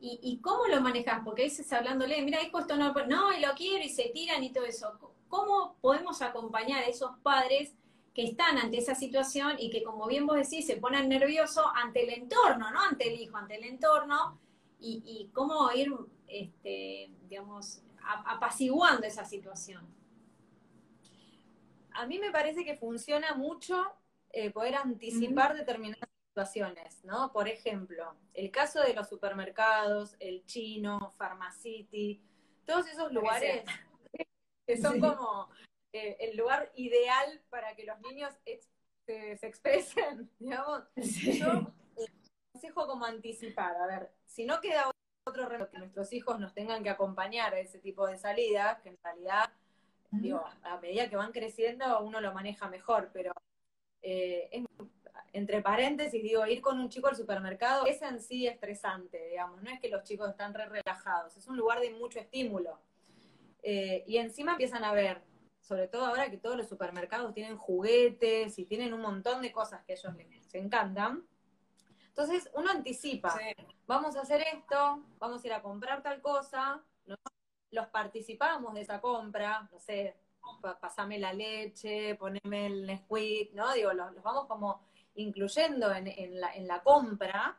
¿Y, 0.05 0.41
cómo 0.43 0.67
lo 0.67 0.81
manejas? 0.81 1.21
Porque 1.25 1.45
dices 1.45 1.73
hablándole, 1.73 2.21
mira, 2.23 2.43
hijo, 2.43 2.59
esto 2.59 2.77
no, 2.77 2.93
no, 2.93 3.33
y 3.33 3.41
lo 3.41 3.55
quiero, 3.55 3.85
y 3.85 3.89
se 3.89 4.09
tiran 4.09 4.43
y 4.43 4.51
todo 4.51 4.65
eso. 4.65 4.99
¿Cómo 5.29 5.77
podemos 5.81 6.23
acompañar 6.23 6.83
a 6.83 6.89
esos 6.89 7.17
padres 7.23 7.73
que 8.15 8.25
están 8.25 8.59
ante 8.59 8.79
esa 8.79 8.95
situación 8.95 9.57
y 9.59 9.71
que, 9.71 9.83
como 9.83 10.07
bien 10.07 10.27
vos 10.27 10.37
decís, 10.37 10.67
se 10.67 10.77
ponen 10.77 11.09
nerviosos 11.09 11.65
ante 11.75 12.05
el 12.05 12.11
entorno, 12.11 12.71
¿no? 12.71 12.81
Ante 12.81 13.09
el 13.09 13.21
hijo, 13.21 13.37
ante 13.37 13.57
el 13.57 13.65
entorno, 13.65 14.39
y, 14.85 15.31
cómo 15.33 15.71
ir, 15.73 15.93
este, 16.27 17.11
digamos, 17.29 17.83
apaciguando 18.27 19.07
esa 19.07 19.25
situación. 19.25 19.87
A 21.95 22.07
mí 22.07 22.19
me 22.19 22.33
parece 22.33 22.65
que 22.65 22.77
funciona 22.77 23.35
mucho 23.35 23.81
eh, 24.31 24.51
poder 24.51 24.75
anticipar 24.75 25.55
determinadas 25.55 26.09
situaciones, 26.29 27.05
¿no? 27.05 27.31
Por 27.33 27.49
ejemplo, 27.49 28.17
el 28.35 28.51
caso 28.51 28.81
de 28.81 28.95
los 28.95 29.09
supermercados, 29.09 30.17
el 30.19 30.45
chino, 30.47 31.15
Pharmacity, 31.17 32.21
todos 32.65 32.89
esos 32.89 33.13
lugares 33.13 33.65
que 34.67 34.77
son 34.79 34.99
como 34.99 35.49
eh, 35.93 36.17
el 36.21 36.37
lugar 36.37 36.73
ideal 36.77 37.41
para 37.51 37.75
que 37.75 37.85
los 37.85 38.01
niños 38.01 38.33
se, 39.07 39.39
expresen, 39.43 40.31
digamos. 40.39 40.83
Yo 40.97 41.73
eh, 41.97 42.07
consejo 42.53 42.87
como 42.87 43.05
anticipar, 43.05 43.77
a 43.77 43.87
ver, 43.87 44.11
si 44.27 44.45
no 44.45 44.61
queda 44.61 44.91
otro 45.25 45.47
remedio 45.47 45.71
que 45.71 45.79
nuestros 45.79 46.13
hijos 46.13 46.41
nos 46.41 46.55
tengan 46.55 46.83
que 46.83 46.91
acompañar 46.91 47.55
a 47.55 47.61
ese 47.61 47.79
tipo 47.79 48.07
de 48.07 48.19
salidas, 48.19 48.81
que 48.81 48.89
en 48.91 48.99
realidad 49.03 49.53
Digo, 50.13 50.45
a 50.63 50.79
medida 50.79 51.09
que 51.09 51.17
van 51.17 51.33
creciendo 51.33 52.01
uno 52.03 52.21
lo 52.21 52.35
maneja 52.35 52.69
mejor, 52.69 53.11
pero 53.15 53.33
eh, 54.03 54.47
es, 54.53 54.65
entre 55.33 55.63
paréntesis, 55.63 56.23
digo, 56.23 56.47
ir 56.47 56.61
con 56.61 56.79
un 56.79 56.91
chico 56.91 57.09
al 57.09 57.17
supermercado 57.17 57.87
es 57.87 58.03
en 58.03 58.21
sí 58.21 58.47
estresante, 58.47 59.29
digamos, 59.31 59.63
no 59.63 59.71
es 59.71 59.81
que 59.81 59.89
los 59.89 60.05
chicos 60.05 60.29
están 60.29 60.53
re 60.53 60.67
relajados, 60.67 61.35
es 61.39 61.47
un 61.47 61.57
lugar 61.57 61.81
de 61.81 61.93
mucho 61.93 62.21
estímulo. 62.21 62.79
Eh, 63.63 64.05
y 64.07 64.19
encima 64.19 64.53
empiezan 64.53 64.85
a 64.85 64.93
ver, 64.93 65.23
sobre 65.63 65.89
todo 65.89 66.05
ahora 66.05 66.31
que 66.31 66.37
todos 66.37 66.57
los 66.57 66.69
supermercados 66.69 67.33
tienen 67.33 67.57
juguetes 67.57 68.59
y 68.59 68.67
tienen 68.67 68.93
un 68.93 69.01
montón 69.01 69.41
de 69.41 69.53
cosas 69.53 69.83
que 69.85 69.93
a 69.93 69.97
ellos 69.97 70.15
les 70.17 70.55
encantan. 70.55 71.25
Entonces 72.09 72.51
uno 72.55 72.71
anticipa, 72.71 73.39
vamos 73.87 74.17
a 74.17 74.21
hacer 74.21 74.43
esto, 74.53 75.03
vamos 75.19 75.43
a 75.43 75.47
ir 75.47 75.53
a 75.55 75.63
comprar 75.63 76.03
tal 76.03 76.21
cosa, 76.21 76.83
¿no? 77.07 77.17
los 77.71 77.87
participamos 77.87 78.75
de 78.75 78.83
esa 78.83 79.01
compra, 79.01 79.67
no 79.73 79.79
sé, 79.79 80.17
pasame 80.81 81.19
la 81.19 81.33
leche, 81.33 82.17
poneme 82.17 82.67
el 82.67 82.87
Nesquik, 82.87 83.55
¿no? 83.55 83.73
Digo, 83.73 83.93
los, 83.93 84.23
vamos 84.23 84.47
como 84.47 84.83
incluyendo 85.15 85.91
en, 85.95 86.41
la, 86.41 86.55
en 86.55 86.67
la 86.67 86.83
compra. 86.83 87.57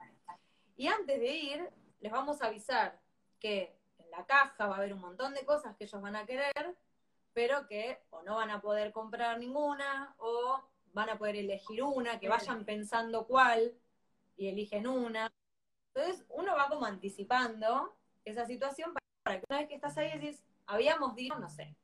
Y 0.76 0.88
antes 0.88 1.20
de 1.20 1.36
ir, 1.36 1.70
les 2.00 2.12
vamos 2.12 2.42
a 2.42 2.48
avisar 2.48 3.00
que 3.40 3.76
en 3.98 4.12
la 4.12 4.26
caja 4.26 4.68
va 4.68 4.76
a 4.76 4.78
haber 4.78 4.94
un 4.94 5.02
montón 5.02 5.34
de 5.34 5.46
cosas 5.46 5.76
que 5.76 5.86
ellos 5.86 6.02
van 6.02 6.16
a 6.16 6.26
querer, 6.26 6.76
pero 7.34 7.68
que 7.68 8.00
o 8.12 8.24
no 8.24 8.36
van 8.36 8.52
a 8.52 8.62
poder 8.62 8.92
comprar 8.92 9.40
ninguna 9.40 10.16
o 10.18 10.62
van 10.94 11.10
a 11.10 11.18
poder 11.18 11.36
elegir 11.36 11.84
una, 11.84 12.20
que 12.20 12.30
vayan 12.30 12.66
pensando 12.66 13.26
cuál 13.26 13.74
y 14.38 14.48
eligen 14.48 14.88
una. 14.88 15.32
Entonces 15.94 16.26
uno 16.30 16.56
va 16.56 16.70
como 16.70 16.86
anticipando 16.86 17.96
esa 18.26 18.46
situación 18.46 18.94
para 19.24 19.40
que 19.40 19.46
una 19.50 19.60
vez 19.60 19.68
que 19.68 19.76
estás 19.76 19.98
ahí 19.98 20.18
decís, 20.18 20.44
habíamos 20.66 21.16
dicho, 21.16 21.38
no 21.40 21.50
sé, 21.50 21.76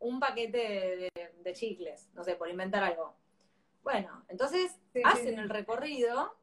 un 0.00 0.20
paquete 0.20 1.10
de, 1.42 1.52
chicles, 1.52 2.08
no 2.14 2.24
sé, 2.24 2.36
por 2.36 2.48
inventar 2.48 2.82
algo. 2.84 3.16
Bueno, 3.82 4.24
entonces 4.28 4.78
hacen 5.04 5.38
el 5.38 5.48
recorrido 5.48 6.36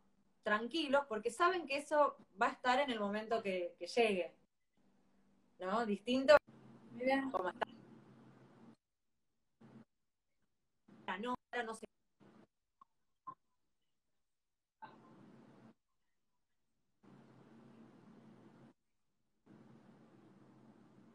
tranquilos 0.43 1.05
porque 1.07 1.31
saben 1.31 1.65
que 1.65 1.77
eso 1.77 2.17
va 2.41 2.47
a 2.47 2.51
estar 2.51 2.79
en 2.79 2.91
el 2.91 2.99
momento 2.99 3.41
que, 3.41 3.75
llegue. 3.79 4.35
¿No? 5.59 5.85
Distinto 5.85 6.35
como 7.31 7.49
está. 7.49 7.74
No, 11.21 11.35
ahora 11.51 11.63
no 11.63 11.73
sé. 11.73 11.85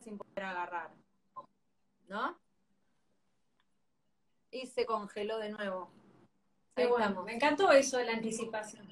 Sin 0.00 0.16
poder 0.16 0.44
agarrar. 0.44 1.00
¿no? 2.10 2.36
Y 4.50 4.66
se 4.66 4.84
congeló 4.84 5.38
de 5.38 5.50
nuevo. 5.50 5.90
bueno, 6.74 7.22
me 7.22 7.34
encantó 7.34 7.70
eso 7.70 7.98
de 7.98 8.04
la 8.04 8.12
anticipación. 8.12 8.88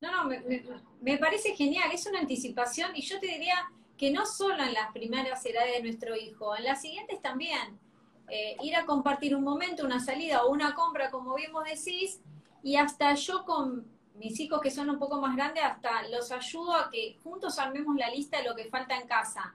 No, 0.00 0.12
no, 0.12 0.24
me, 1.00 1.18
parece 1.18 1.56
genial, 1.56 1.90
es 1.92 2.06
una 2.06 2.20
anticipación 2.20 2.94
y 2.94 3.02
yo 3.02 3.18
te 3.18 3.26
diría 3.26 3.56
que 3.96 4.10
no 4.10 4.26
solo 4.26 4.62
en 4.62 4.74
las 4.74 4.92
primeras 4.92 5.44
edades 5.44 5.76
de 5.76 5.82
nuestro 5.82 6.14
hijo, 6.14 6.56
en 6.56 6.64
las 6.64 6.82
siguientes 6.82 7.20
también. 7.20 7.80
Eh, 8.28 8.56
ir 8.62 8.74
a 8.74 8.84
compartir 8.84 9.36
un 9.36 9.44
momento, 9.44 9.84
una 9.84 10.00
salida 10.00 10.44
o 10.44 10.50
una 10.50 10.74
compra, 10.74 11.10
como 11.10 11.34
bien 11.34 11.52
vos 11.52 11.64
decís, 11.64 12.20
y 12.62 12.76
hasta 12.76 13.14
yo 13.14 13.44
con 13.44 13.86
mis 14.14 14.40
hijos 14.40 14.60
que 14.60 14.70
son 14.70 14.90
un 14.90 14.98
poco 14.98 15.20
más 15.20 15.36
grandes, 15.36 15.62
hasta 15.62 16.08
los 16.08 16.32
ayudo 16.32 16.74
a 16.74 16.90
que 16.90 17.16
juntos 17.22 17.58
armemos 17.58 17.94
la 17.96 18.10
lista 18.10 18.38
de 18.38 18.44
lo 18.44 18.56
que 18.56 18.64
falta 18.64 18.96
en 18.96 19.06
casa. 19.06 19.54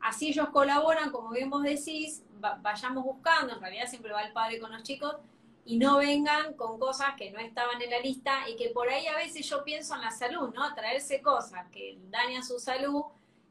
Así 0.00 0.28
ellos 0.28 0.48
colaboran, 0.48 1.10
como 1.10 1.30
bien 1.30 1.50
vos 1.50 1.62
decís, 1.62 2.22
vayamos 2.60 3.04
buscando, 3.04 3.54
en 3.54 3.60
realidad 3.60 3.86
siempre 3.86 4.12
va 4.12 4.22
el 4.22 4.32
padre 4.32 4.58
con 4.58 4.72
los 4.72 4.82
chicos, 4.82 5.16
y 5.64 5.76
no 5.76 5.98
vengan 5.98 6.54
con 6.54 6.78
cosas 6.78 7.14
que 7.16 7.30
no 7.30 7.38
estaban 7.38 7.80
en 7.82 7.90
la 7.90 8.00
lista 8.00 8.48
y 8.48 8.56
que 8.56 8.70
por 8.70 8.88
ahí 8.88 9.06
a 9.06 9.16
veces 9.16 9.46
yo 9.46 9.62
pienso 9.64 9.94
en 9.94 10.00
la 10.00 10.10
salud, 10.10 10.48
¿no? 10.54 10.74
Traerse 10.74 11.20
cosas 11.20 11.66
que 11.70 11.98
dañan 12.08 12.42
su 12.42 12.58
salud 12.58 13.02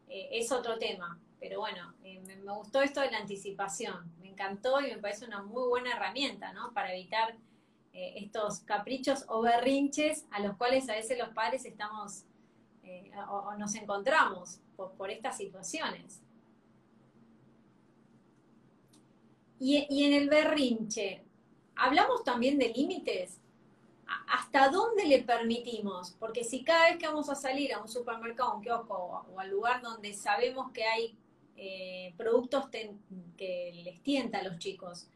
eh, 0.09 0.29
es 0.31 0.51
otro 0.51 0.79
tema. 0.79 1.19
Pero 1.47 1.61
bueno, 1.61 1.93
eh, 2.03 2.21
me, 2.25 2.35
gustó 2.53 2.81
esto 2.81 2.99
de 2.99 3.09
la 3.09 3.19
anticipación, 3.19 4.11
me 4.19 4.27
encantó 4.27 4.81
y 4.81 4.91
me 4.91 4.97
parece 4.97 5.25
una 5.25 5.41
muy 5.41 5.69
buena 5.69 5.93
herramienta, 5.93 6.51
¿no? 6.51 6.73
Para 6.73 6.93
evitar 6.93 7.37
eh, 7.93 8.15
estos 8.17 8.59
caprichos 8.59 9.23
o 9.29 9.41
berrinches 9.41 10.25
a 10.31 10.41
los 10.41 10.57
cuales 10.57 10.89
a 10.89 10.93
veces 10.93 11.17
los 11.17 11.29
padres 11.29 11.65
estamos 11.65 12.25
o, 13.29 13.53
nos 13.55 13.75
encontramos 13.75 14.59
por 14.75 15.09
estas 15.09 15.37
situaciones. 15.37 16.21
Y, 19.59 20.05
en 20.05 20.13
el 20.13 20.29
berrinche, 20.29 21.23
¿hablamos 21.75 22.23
también 22.23 22.59
de 22.59 22.69
límites? 22.69 23.39
¿Hasta 24.27 24.69
dónde 24.69 25.05
le 25.05 25.23
permitimos? 25.23 26.11
Porque 26.11 26.43
si 26.43 26.63
cada 26.63 26.89
vez 26.89 26.97
que 26.97 27.07
vamos 27.07 27.29
a 27.29 27.35
salir 27.35 27.73
a 27.73 27.81
un 27.81 27.87
supermercado, 27.87 28.55
un 28.55 28.61
kiosco 28.61 28.93
o, 28.93 29.39
al 29.39 29.49
lugar 29.49 29.81
donde 29.81 30.13
sabemos 30.13 30.71
que 30.71 30.83
hay 30.83 31.17
eh, 31.57 32.13
productos 32.17 32.69
que 32.69 33.81
les 33.83 34.01
tienta 34.01 34.39
a 34.39 34.43
los 34.43 34.57
chicos, 34.59 35.07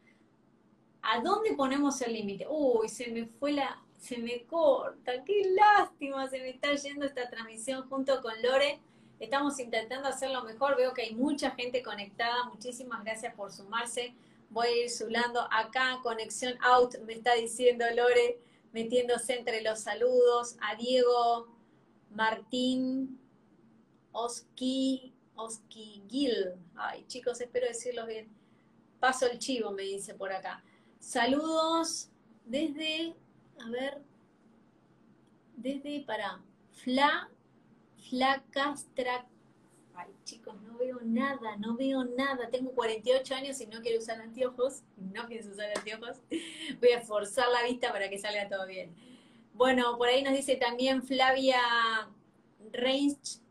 ¿a 1.01 1.21
dónde 1.21 1.53
ponemos 1.53 2.01
el 2.01 2.13
límite? 2.13 2.45
Uy, 2.49 2.89
se 2.89 3.07
me 3.07 3.25
fue 3.25 3.53
la, 3.53 3.81
se 3.99 4.17
me 4.17 4.43
corta, 4.43 5.23
qué 5.23 5.53
lástima, 5.55 6.27
se 6.27 6.39
me 6.39 6.49
está 6.49 6.73
yendo 6.75 7.05
esta 7.05 7.29
transmisión 7.29 7.87
junto 7.87 8.21
con 8.21 8.33
Lore. 8.41 8.79
Estamos 9.19 9.59
intentando 9.59 10.09
hacerlo 10.09 10.43
mejor, 10.43 10.75
veo 10.75 10.93
que 10.93 11.03
hay 11.03 11.13
mucha 11.13 11.51
gente 11.51 11.83
conectada, 11.83 12.45
muchísimas 12.45 13.03
gracias 13.03 13.33
por 13.35 13.51
sumarse 13.51 14.13
voy 14.51 14.67
a 14.67 14.83
ir 14.83 14.89
zulando 14.89 15.41
acá, 15.49 15.99
conexión 16.03 16.53
out, 16.61 16.95
me 17.05 17.13
está 17.13 17.33
diciendo 17.33 17.85
Lore, 17.95 18.37
metiéndose 18.73 19.37
entre 19.37 19.61
los 19.61 19.79
saludos, 19.79 20.57
a 20.61 20.75
Diego, 20.75 21.47
Martín, 22.11 23.17
Oski, 24.11 25.10
Ay 26.75 27.05
chicos, 27.07 27.41
espero 27.41 27.67
decirlo 27.67 28.05
bien, 28.05 28.27
paso 28.99 29.27
el 29.27 29.39
chivo, 29.39 29.71
me 29.71 29.83
dice 29.83 30.13
por 30.13 30.31
acá. 30.31 30.63
Saludos 30.99 32.09
desde, 32.45 33.15
a 33.59 33.69
ver, 33.69 34.01
desde 35.55 36.01
para 36.01 36.41
Fla, 36.71 37.29
Flacastra. 38.09 39.27
Ay 39.95 40.11
chicos, 40.23 40.55
no 40.61 40.77
veo 40.77 40.99
nada, 41.03 41.57
no 41.57 41.75
veo 41.75 42.03
nada, 42.03 42.49
tengo 42.49 42.71
48 42.71 43.35
años 43.35 43.59
y 43.61 43.67
no 43.67 43.81
quiero 43.81 43.99
usar 43.99 44.21
anteojos, 44.21 44.83
no 44.97 45.27
pienso 45.27 45.51
usar 45.51 45.69
anteojos, 45.75 46.17
voy 46.79 46.91
a 46.91 47.01
forzar 47.01 47.49
la 47.49 47.63
vista 47.63 47.91
para 47.91 48.09
que 48.09 48.19
salga 48.19 48.47
todo 48.47 48.65
bien. 48.67 48.93
Bueno, 49.53 49.97
por 49.97 50.07
ahí 50.07 50.23
nos 50.23 50.33
dice 50.33 50.55
también 50.55 51.03
Flavia 51.03 51.59
Reins, 52.71 53.41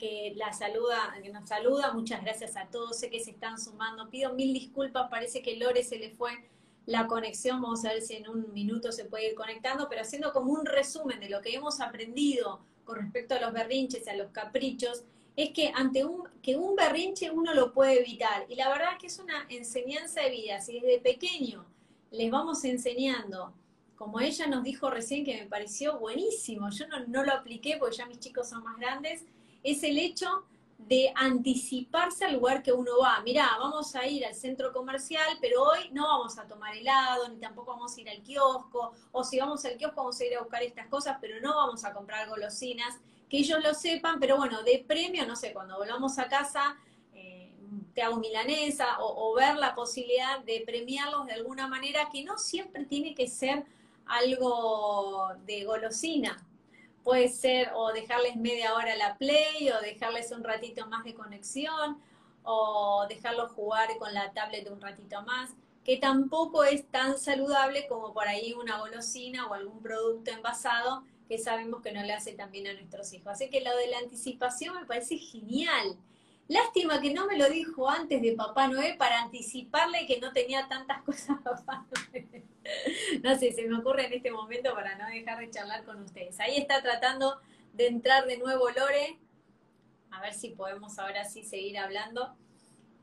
que 0.00 0.32
la 0.34 0.52
saluda, 0.54 1.14
que 1.22 1.28
nos 1.28 1.46
saluda, 1.46 1.92
muchas 1.92 2.22
gracias 2.22 2.56
a 2.56 2.64
todos, 2.66 2.98
sé 2.98 3.10
que 3.10 3.20
se 3.20 3.32
están 3.32 3.60
sumando, 3.60 4.08
pido 4.08 4.32
mil 4.32 4.54
disculpas, 4.54 5.10
parece 5.10 5.42
que 5.42 5.56
Lore 5.56 5.84
se 5.84 5.98
le 5.98 6.10
fue 6.10 6.32
la 6.86 7.06
conexión, 7.06 7.60
vamos 7.60 7.84
a 7.84 7.92
ver 7.92 8.00
si 8.00 8.16
en 8.16 8.28
un 8.28 8.50
minuto 8.54 8.92
se 8.92 9.04
puede 9.04 9.28
ir 9.28 9.34
conectando, 9.34 9.88
pero 9.90 10.00
haciendo 10.00 10.32
como 10.32 10.52
un 10.52 10.64
resumen 10.64 11.20
de 11.20 11.28
lo 11.28 11.42
que 11.42 11.54
hemos 11.54 11.80
aprendido 11.80 12.60
con 12.84 12.96
respecto 12.96 13.34
a 13.34 13.40
los 13.40 13.52
berrinches, 13.52 14.08
a 14.08 14.14
los 14.14 14.30
caprichos, 14.32 15.04
es 15.36 15.50
que 15.50 15.70
ante 15.74 16.02
un, 16.04 16.26
que 16.42 16.56
un 16.56 16.74
berrinche 16.74 17.30
uno 17.30 17.54
lo 17.54 17.72
puede 17.72 18.00
evitar. 18.00 18.46
Y 18.48 18.56
la 18.56 18.68
verdad 18.68 18.94
es 18.94 18.98
que 18.98 19.06
es 19.06 19.18
una 19.18 19.46
enseñanza 19.48 20.22
de 20.22 20.30
vida. 20.30 20.60
Si 20.60 20.80
desde 20.80 20.98
pequeño 20.98 21.64
les 22.10 22.30
vamos 22.30 22.64
enseñando, 22.64 23.52
como 23.96 24.18
ella 24.18 24.46
nos 24.46 24.64
dijo 24.64 24.90
recién 24.90 25.24
que 25.24 25.36
me 25.36 25.46
pareció 25.46 25.98
buenísimo, 25.98 26.70
yo 26.70 26.88
no, 26.88 27.06
no 27.06 27.22
lo 27.22 27.32
apliqué 27.32 27.76
porque 27.78 27.98
ya 27.98 28.06
mis 28.06 28.18
chicos 28.18 28.48
son 28.48 28.64
más 28.64 28.76
grandes, 28.78 29.24
es 29.62 29.82
el 29.82 29.98
hecho 29.98 30.44
de 30.78 31.12
anticiparse 31.14 32.24
al 32.24 32.34
lugar 32.34 32.62
que 32.62 32.72
uno 32.72 32.92
va. 33.02 33.20
Mirá, 33.20 33.48
vamos 33.58 33.94
a 33.94 34.06
ir 34.06 34.24
al 34.24 34.34
centro 34.34 34.72
comercial, 34.72 35.38
pero 35.40 35.62
hoy 35.62 35.90
no 35.92 36.06
vamos 36.06 36.38
a 36.38 36.46
tomar 36.46 36.76
helado, 36.76 37.28
ni 37.28 37.36
tampoco 37.36 37.72
vamos 37.72 37.96
a 37.96 38.00
ir 38.00 38.08
al 38.08 38.22
kiosco, 38.22 38.92
o 39.12 39.22
si 39.22 39.38
vamos 39.38 39.64
al 39.64 39.76
kiosco 39.76 39.96
vamos 39.96 40.20
a 40.20 40.24
ir 40.24 40.36
a 40.36 40.40
buscar 40.40 40.62
estas 40.62 40.88
cosas, 40.88 41.18
pero 41.20 41.40
no 41.40 41.54
vamos 41.54 41.84
a 41.84 41.92
comprar 41.92 42.28
golosinas 42.28 42.98
que 43.28 43.38
ellos 43.38 43.62
lo 43.62 43.72
sepan, 43.74 44.18
pero 44.18 44.36
bueno, 44.36 44.62
de 44.62 44.84
premio, 44.86 45.24
no 45.26 45.36
sé, 45.36 45.52
cuando 45.52 45.78
volvamos 45.78 46.18
a 46.18 46.26
casa, 46.26 46.76
eh, 47.14 47.52
te 47.94 48.02
hago 48.02 48.16
milanesa 48.16 48.96
o, 48.98 49.32
ver 49.34 49.56
la 49.56 49.74
posibilidad 49.74 50.40
de 50.40 50.64
premiarlos 50.66 51.26
de 51.26 51.34
alguna 51.34 51.68
manera 51.68 52.08
que 52.12 52.24
no 52.24 52.36
siempre 52.36 52.84
tiene 52.86 53.14
que 53.14 53.28
ser 53.28 53.64
algo 54.06 55.28
de 55.46 55.64
golosina. 55.64 56.44
Puede 57.10 57.28
ser 57.28 57.72
o 57.74 57.92
dejarles 57.92 58.36
media 58.36 58.72
hora 58.72 58.94
la 58.94 59.18
play 59.18 59.68
o 59.68 59.80
dejarles 59.80 60.30
un 60.30 60.44
ratito 60.44 60.86
más 60.86 61.02
de 61.02 61.12
conexión 61.12 62.00
o 62.44 63.04
dejarlos 63.08 63.50
jugar 63.50 63.88
con 63.98 64.14
la 64.14 64.32
tablet 64.32 64.70
un 64.70 64.80
ratito 64.80 65.20
más, 65.22 65.50
que 65.84 65.96
tampoco 65.96 66.62
es 66.62 66.86
tan 66.86 67.18
saludable 67.18 67.88
como 67.88 68.14
por 68.14 68.28
ahí 68.28 68.52
una 68.52 68.78
golosina 68.78 69.48
o 69.48 69.54
algún 69.54 69.82
producto 69.82 70.30
envasado 70.30 71.02
que 71.26 71.36
sabemos 71.38 71.82
que 71.82 71.90
no 71.90 72.00
le 72.04 72.12
hace 72.12 72.34
tan 72.34 72.52
bien 72.52 72.68
a 72.68 72.74
nuestros 72.74 73.12
hijos. 73.12 73.32
Así 73.32 73.50
que 73.50 73.60
lo 73.60 73.76
de 73.76 73.88
la 73.88 73.98
anticipación 73.98 74.76
me 74.76 74.86
parece 74.86 75.18
genial. 75.18 75.96
Lástima 76.50 77.00
que 77.00 77.14
no 77.14 77.28
me 77.28 77.38
lo 77.38 77.48
dijo 77.48 77.88
antes 77.88 78.20
de 78.20 78.32
Papá 78.32 78.66
Noel 78.66 78.96
para 78.96 79.22
anticiparle 79.22 80.04
que 80.04 80.18
no 80.18 80.32
tenía 80.32 80.66
tantas 80.66 81.00
cosas 81.04 81.38
Papá. 81.44 81.86
No 83.22 83.38
sé, 83.38 83.52
se 83.52 83.68
me 83.68 83.78
ocurre 83.78 84.06
en 84.06 84.14
este 84.14 84.32
momento 84.32 84.74
para 84.74 84.98
no 84.98 85.06
dejar 85.06 85.38
de 85.38 85.48
charlar 85.48 85.84
con 85.84 86.02
ustedes. 86.02 86.40
Ahí 86.40 86.56
está 86.56 86.82
tratando 86.82 87.40
de 87.72 87.86
entrar 87.86 88.26
de 88.26 88.36
nuevo 88.36 88.68
Lore. 88.68 89.20
A 90.10 90.20
ver 90.20 90.34
si 90.34 90.48
podemos 90.48 90.98
ahora 90.98 91.24
sí 91.24 91.44
seguir 91.44 91.78
hablando 91.78 92.34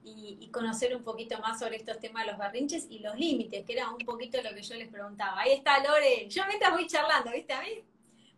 y, 0.03 0.49
conocer 0.51 0.93
un 0.93 1.03
poquito 1.03 1.39
más 1.39 1.57
sobre 1.57 1.77
estos 1.77 1.99
temas 1.99 2.25
de 2.25 2.31
los 2.31 2.39
berrinches 2.39 2.87
y 2.89 2.99
los 2.99 3.15
límites, 3.17 3.65
que 3.65 3.73
era 3.73 3.89
un 3.89 3.99
poquito 3.99 4.41
lo 4.41 4.53
que 4.53 4.61
yo 4.61 4.75
les 4.75 4.89
preguntaba. 4.89 5.39
Ahí 5.39 5.53
está 5.53 5.81
Lore. 5.81 6.27
Yo 6.27 6.43
mientras 6.47 6.71
voy 6.73 6.85
charlando, 6.85 7.31
¿viste? 7.31 7.53
A 7.53 7.61
mí 7.61 7.81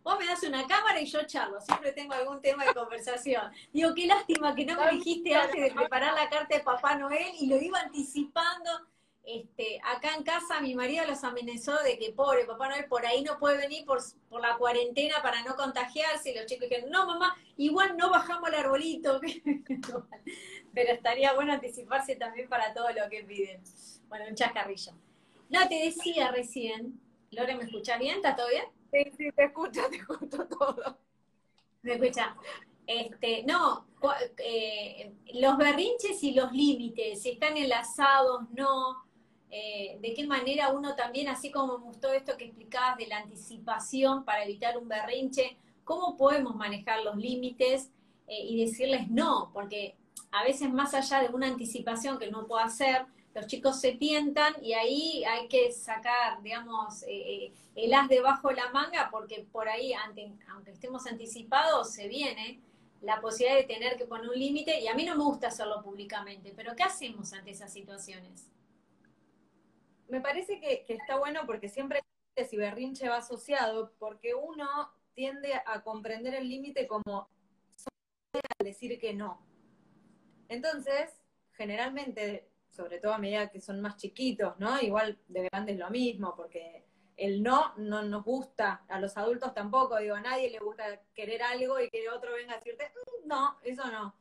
Vos 0.02 0.18
me 0.18 0.26
das 0.26 0.42
una 0.42 0.66
cámara 0.66 1.00
y 1.00 1.06
yo 1.06 1.22
charlo, 1.26 1.60
siempre 1.60 1.92
tengo 1.92 2.14
algún 2.14 2.40
tema 2.40 2.64
de 2.64 2.72
conversación. 2.74 3.50
Digo, 3.72 3.94
qué 3.94 4.06
lástima 4.06 4.54
que 4.54 4.64
no 4.64 4.76
me 4.76 4.90
dijiste 4.92 5.34
antes 5.34 5.60
de 5.60 5.72
preparar 5.72 6.14
la 6.14 6.28
carta 6.30 6.56
de 6.56 6.62
Papá 6.62 6.96
Noel 6.96 7.34
y 7.38 7.46
lo 7.46 7.60
iba 7.60 7.80
anticipando. 7.80 8.70
Este, 9.22 9.78
acá 9.84 10.14
en 10.16 10.22
casa 10.22 10.60
mi 10.62 10.74
marido 10.74 11.04
los 11.06 11.22
amenazó 11.22 11.76
de 11.84 11.98
que 11.98 12.12
pobre 12.12 12.46
Papá 12.46 12.68
Noel 12.68 12.86
por 12.86 13.04
ahí 13.04 13.22
no 13.22 13.38
puede 13.38 13.58
venir 13.58 13.84
por, 13.84 14.00
por 14.30 14.40
la 14.40 14.56
cuarentena 14.56 15.16
para 15.22 15.42
no 15.42 15.54
contagiarse 15.54 16.30
y 16.30 16.34
los 16.34 16.46
chicos 16.46 16.68
dijeron, 16.68 16.90
no 16.90 17.06
mamá, 17.06 17.36
igual 17.58 17.96
no 17.98 18.10
bajamos 18.10 18.48
el 18.48 18.54
arbolito. 18.54 19.20
Pero 20.74 20.92
estaría 20.92 21.34
bueno 21.34 21.52
anticiparse 21.52 22.16
también 22.16 22.48
para 22.48 22.72
todo 22.72 22.90
lo 22.90 23.08
que 23.10 23.22
piden. 23.24 23.62
Bueno, 24.08 24.24
un 24.28 24.34
chascarrillo. 24.34 24.92
No, 25.50 25.68
te 25.68 25.74
decía 25.84 26.30
recién, 26.30 27.00
Lore, 27.32 27.56
¿me 27.56 27.64
escuchás 27.64 27.98
bien? 27.98 28.16
¿Está 28.16 28.34
todo 28.34 28.48
bien? 28.48 28.64
Sí, 28.92 29.12
sí, 29.16 29.32
te 29.32 29.44
escucho, 29.44 29.80
te 29.90 29.96
escucho 29.96 30.46
todo. 30.46 30.98
Me 31.82 31.94
escucha. 31.94 32.36
Este, 32.86 33.44
no, 33.44 33.86
eh, 34.38 35.12
los 35.34 35.56
berrinches 35.56 36.22
y 36.24 36.32
los 36.32 36.52
límites, 36.52 37.22
si 37.22 37.30
están 37.30 37.56
enlazados, 37.56 38.50
no, 38.50 39.04
eh, 39.48 39.98
de 40.00 40.14
qué 40.14 40.26
manera 40.26 40.70
uno 40.70 40.96
también, 40.96 41.28
así 41.28 41.52
como 41.52 41.78
me 41.78 41.84
gustó 41.84 42.12
esto 42.12 42.36
que 42.36 42.46
explicabas 42.46 42.96
de 42.98 43.06
la 43.06 43.18
anticipación 43.18 44.24
para 44.24 44.44
evitar 44.44 44.76
un 44.76 44.88
berrinche, 44.88 45.56
cómo 45.84 46.16
podemos 46.16 46.56
manejar 46.56 47.02
los 47.04 47.16
límites 47.16 47.90
eh, 48.26 48.44
y 48.44 48.64
decirles 48.64 49.08
no, 49.08 49.50
porque 49.52 49.96
a 50.32 50.42
veces 50.44 50.72
más 50.72 50.94
allá 50.94 51.20
de 51.22 51.28
una 51.28 51.46
anticipación 51.46 52.18
que 52.18 52.30
no 52.30 52.46
puedo 52.46 52.62
hacer, 52.62 53.06
los 53.34 53.46
chicos 53.46 53.80
se 53.80 53.92
tientan 53.92 54.54
y 54.62 54.72
ahí 54.72 55.24
hay 55.24 55.46
que 55.48 55.70
sacar, 55.70 56.42
digamos, 56.42 57.02
eh, 57.04 57.08
eh, 57.10 57.52
el 57.76 57.94
as 57.94 58.08
debajo 58.08 58.48
de 58.48 58.56
la 58.56 58.70
manga 58.70 59.08
porque 59.10 59.46
por 59.52 59.68
ahí, 59.68 59.92
aunque 59.94 60.70
estemos 60.70 61.06
anticipados, 61.06 61.92
se 61.92 62.08
viene 62.08 62.60
la 63.00 63.20
posibilidad 63.20 63.56
de 63.56 63.64
tener 63.64 63.96
que 63.96 64.04
poner 64.04 64.28
un 64.28 64.38
límite 64.38 64.80
y 64.80 64.88
a 64.88 64.94
mí 64.94 65.04
no 65.04 65.16
me 65.16 65.24
gusta 65.24 65.48
hacerlo 65.48 65.82
públicamente, 65.82 66.52
pero 66.54 66.74
¿qué 66.74 66.82
hacemos 66.82 67.32
ante 67.32 67.52
esas 67.52 67.72
situaciones? 67.72 68.50
Me 70.08 70.20
parece 70.20 70.60
que, 70.60 70.84
está 70.88 71.16
bueno 71.16 71.42
porque 71.46 71.68
siempre 71.68 72.00
si 72.48 72.56
berrinche 72.56 73.08
va 73.08 73.18
asociado, 73.18 73.92
porque 73.98 74.34
uno 74.34 74.90
tiende 75.14 75.54
a 75.66 75.82
comprender 75.82 76.34
el 76.34 76.48
límite 76.48 76.86
como 76.86 77.28
decir 78.58 78.98
que 78.98 79.14
no. 79.14 79.40
Entonces, 80.48 81.10
generalmente 81.52 82.49
sobre 82.70 82.98
todo 82.98 83.12
a 83.14 83.18
medida 83.18 83.50
que 83.50 83.60
son 83.60 83.80
más 83.80 83.96
chiquitos, 83.96 84.58
¿no? 84.58 84.80
Igual 84.80 85.18
de 85.28 85.48
grandes 85.50 85.78
lo 85.78 85.90
mismo, 85.90 86.34
porque 86.36 86.84
el 87.16 87.42
no 87.42 87.74
no 87.76 88.02
nos 88.02 88.24
gusta, 88.24 88.84
a 88.88 88.98
los 89.00 89.16
adultos 89.16 89.52
tampoco, 89.54 89.98
digo, 89.98 90.14
a 90.14 90.20
nadie 90.20 90.50
le 90.50 90.58
gusta 90.58 91.00
querer 91.14 91.42
algo 91.42 91.78
y 91.80 91.90
que 91.90 92.08
otro 92.08 92.32
venga 92.32 92.54
a 92.54 92.56
decirte, 92.56 92.86
mm, 92.86 93.28
no, 93.28 93.58
eso 93.62 93.86
no. 93.90 94.14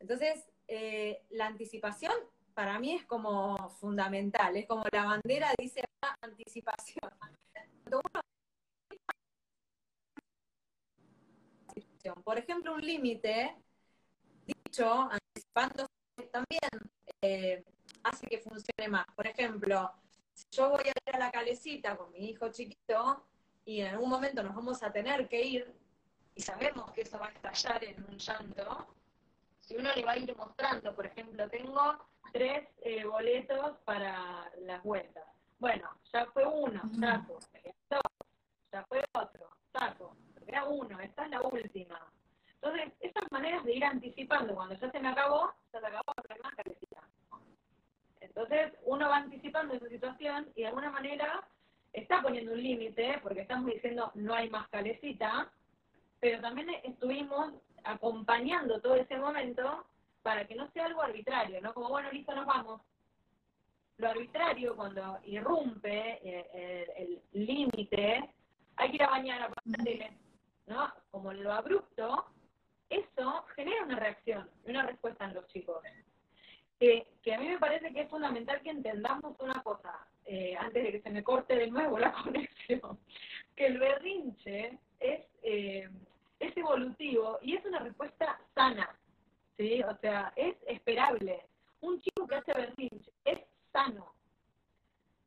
Entonces, 0.00 0.44
eh, 0.66 1.22
la 1.30 1.46
anticipación 1.46 2.12
para 2.54 2.78
mí 2.78 2.94
es 2.94 3.06
como 3.06 3.68
fundamental, 3.70 4.56
es 4.56 4.66
como 4.66 4.84
la 4.92 5.04
bandera 5.04 5.52
dice 5.58 5.84
anticipación. 6.20 7.10
Por 12.24 12.38
ejemplo, 12.38 12.74
un 12.74 12.80
límite, 12.80 13.56
dicho, 14.44 15.08
anticipándose 15.10 15.88
también, 16.32 16.60
eh, 17.22 17.64
hace 18.04 18.26
que 18.26 18.38
funcione 18.38 18.88
más. 18.88 19.06
Por 19.14 19.26
ejemplo, 19.26 19.92
si 20.32 20.46
yo 20.50 20.70
voy 20.70 20.84
a 20.84 20.88
ir 20.88 21.14
a 21.14 21.18
la 21.18 21.30
calecita 21.30 21.96
con 21.96 22.10
mi 22.12 22.30
hijo 22.30 22.50
chiquito 22.50 23.24
y 23.64 23.80
en 23.80 23.88
algún 23.88 24.10
momento 24.10 24.42
nos 24.42 24.54
vamos 24.54 24.82
a 24.82 24.92
tener 24.92 25.28
que 25.28 25.42
ir 25.42 25.74
y 26.34 26.40
sabemos 26.40 26.90
que 26.92 27.02
eso 27.02 27.18
va 27.18 27.26
a 27.26 27.32
estallar 27.32 27.84
en 27.84 28.04
un 28.04 28.16
llanto, 28.16 28.86
si 29.60 29.76
uno 29.76 29.90
le 29.94 30.04
va 30.04 30.12
a 30.12 30.18
ir 30.18 30.34
mostrando, 30.36 30.94
por 30.94 31.06
ejemplo, 31.06 31.48
tengo 31.48 31.98
tres 32.32 32.68
eh, 32.82 33.04
boletos 33.04 33.78
para 33.84 34.50
las 34.60 34.82
vueltas. 34.82 35.24
Bueno, 35.58 35.88
ya 36.12 36.26
fue 36.26 36.44
uno, 36.44 36.82
saco, 36.98 37.38
dos, 37.88 38.00
ya 38.72 38.84
fue 38.86 39.04
otro, 39.12 39.48
saco, 39.72 40.16
era 40.46 40.64
uno, 40.64 40.98
esta 41.00 41.24
es 41.24 41.30
la 41.30 41.42
última. 41.42 42.00
Entonces, 42.54 42.92
esas 43.00 43.24
maneras 43.30 43.64
de 43.64 43.74
ir 43.74 43.84
anticipando, 43.84 44.54
cuando 44.54 44.74
ya 44.74 44.90
se 44.90 45.00
me 45.00 45.08
acabó, 45.08 45.52
ya 45.72 45.80
se 45.80 45.86
acabó, 45.86 46.12
no 46.16 46.34
hay 46.34 46.40
más 46.42 46.54
calecita. 46.54 46.91
Entonces, 48.34 48.72
uno 48.84 49.10
va 49.10 49.18
anticipando 49.18 49.74
esa 49.74 49.88
situación 49.88 50.48
y 50.54 50.62
de 50.62 50.68
alguna 50.68 50.90
manera 50.90 51.46
está 51.92 52.22
poniendo 52.22 52.52
un 52.52 52.62
límite, 52.62 53.20
porque 53.22 53.42
estamos 53.42 53.66
diciendo 53.66 54.10
no 54.14 54.32
hay 54.32 54.48
más 54.48 54.68
calecita, 54.68 55.52
pero 56.18 56.40
también 56.40 56.70
estuvimos 56.82 57.52
acompañando 57.84 58.80
todo 58.80 58.94
ese 58.94 59.18
momento 59.18 59.84
para 60.22 60.46
que 60.46 60.54
no 60.54 60.70
sea 60.70 60.86
algo 60.86 61.02
arbitrario, 61.02 61.60
¿no? 61.60 61.74
Como, 61.74 61.90
bueno, 61.90 62.10
listo, 62.10 62.34
nos 62.34 62.46
vamos. 62.46 62.80
Lo 63.98 64.08
arbitrario, 64.08 64.76
cuando 64.76 65.18
irrumpe 65.24 66.20
eh, 66.22 66.86
el 66.96 67.46
límite, 67.46 68.30
hay 68.76 68.88
que 68.88 68.96
ir 68.96 69.02
a 69.02 69.10
bañar, 69.10 69.42
a 69.42 69.50
¿no? 70.66 70.90
Como 71.10 71.34
lo 71.34 71.52
abrupto, 71.52 72.28
eso 72.88 73.44
genera 73.54 73.84
una 73.84 73.96
reacción, 73.96 74.48
una 74.64 74.86
respuesta 74.86 75.26
en 75.26 75.34
los 75.34 75.46
chicos 75.48 75.82
que, 77.22 77.34
a 77.34 77.38
mí 77.38 77.48
me 77.48 77.58
parece 77.58 77.92
que 77.92 78.00
es 78.00 78.08
fundamental 78.08 78.60
que 78.62 78.70
entendamos 78.70 79.38
una 79.38 79.62
cosa, 79.62 80.04
eh, 80.24 80.56
antes 80.58 80.82
de 80.82 80.92
que 80.92 81.00
se 81.00 81.10
me 81.10 81.22
corte 81.22 81.54
de 81.54 81.70
nuevo 81.70 81.98
la 81.98 82.12
conexión, 82.24 82.98
que 83.54 83.66
el 83.66 83.78
berrinche 83.78 84.78
es, 84.98 85.24
eh, 85.42 85.88
es 86.40 86.56
evolutivo 86.56 87.38
y 87.42 87.54
es 87.54 87.64
una 87.64 87.78
respuesta 87.78 88.40
sana, 88.54 88.96
¿sí? 89.56 89.80
O 89.82 89.96
sea, 89.98 90.32
es 90.34 90.56
esperable. 90.66 91.42
Un 91.82 92.00
chico 92.00 92.26
que 92.26 92.34
hace 92.34 92.52
berrinche 92.52 93.12
es 93.24 93.38
sano. 93.72 94.12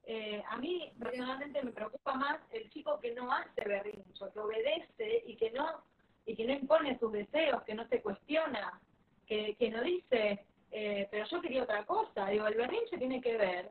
Eh, 0.07 0.43
a 0.49 0.57
mí 0.57 0.91
personalmente 0.99 1.63
me 1.63 1.71
preocupa 1.71 2.15
más 2.15 2.39
el 2.51 2.69
chico 2.69 2.99
que 2.99 3.13
no 3.13 3.31
hace 3.31 3.63
berrinche, 3.65 4.25
que 4.33 4.39
obedece 4.39 5.23
y 5.25 5.37
que 5.37 5.51
no 5.51 5.83
y 6.27 6.35
que 6.35 6.45
no 6.45 6.53
impone 6.53 6.97
sus 6.97 7.11
deseos, 7.11 7.61
que 7.63 7.75
no 7.75 7.87
se 7.87 8.01
cuestiona, 8.01 8.81
que, 9.27 9.55
que 9.59 9.69
no 9.69 9.83
dice, 9.83 10.43
eh, 10.77 11.07
pero 11.09 11.25
yo 11.25 11.41
quería 11.41 11.63
otra 11.63 11.85
cosa. 11.85 12.27
Digo, 12.27 12.45
el 12.47 12.55
berrinche 12.55 12.97
tiene 12.97 13.21
que 13.21 13.37
ver 13.37 13.69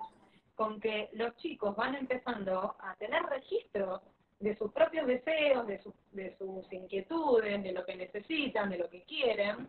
con 0.55 0.81
que 0.81 1.11
los 1.13 1.37
chicos 1.37 1.77
van 1.77 1.95
empezando 1.97 2.77
a 2.81 2.95
tener 2.97 3.23
registro 3.25 4.01
de 4.41 4.57
sus 4.57 4.73
propios 4.73 5.07
deseos, 5.07 5.67
de, 5.67 5.83
de 6.13 6.35
sus 6.39 6.73
inquietudes, 6.73 7.63
de 7.63 7.73
lo 7.73 7.85
que 7.85 7.97
necesitan, 7.97 8.71
de 8.71 8.79
lo 8.79 8.89
que 8.89 9.03
quieren. 9.03 9.69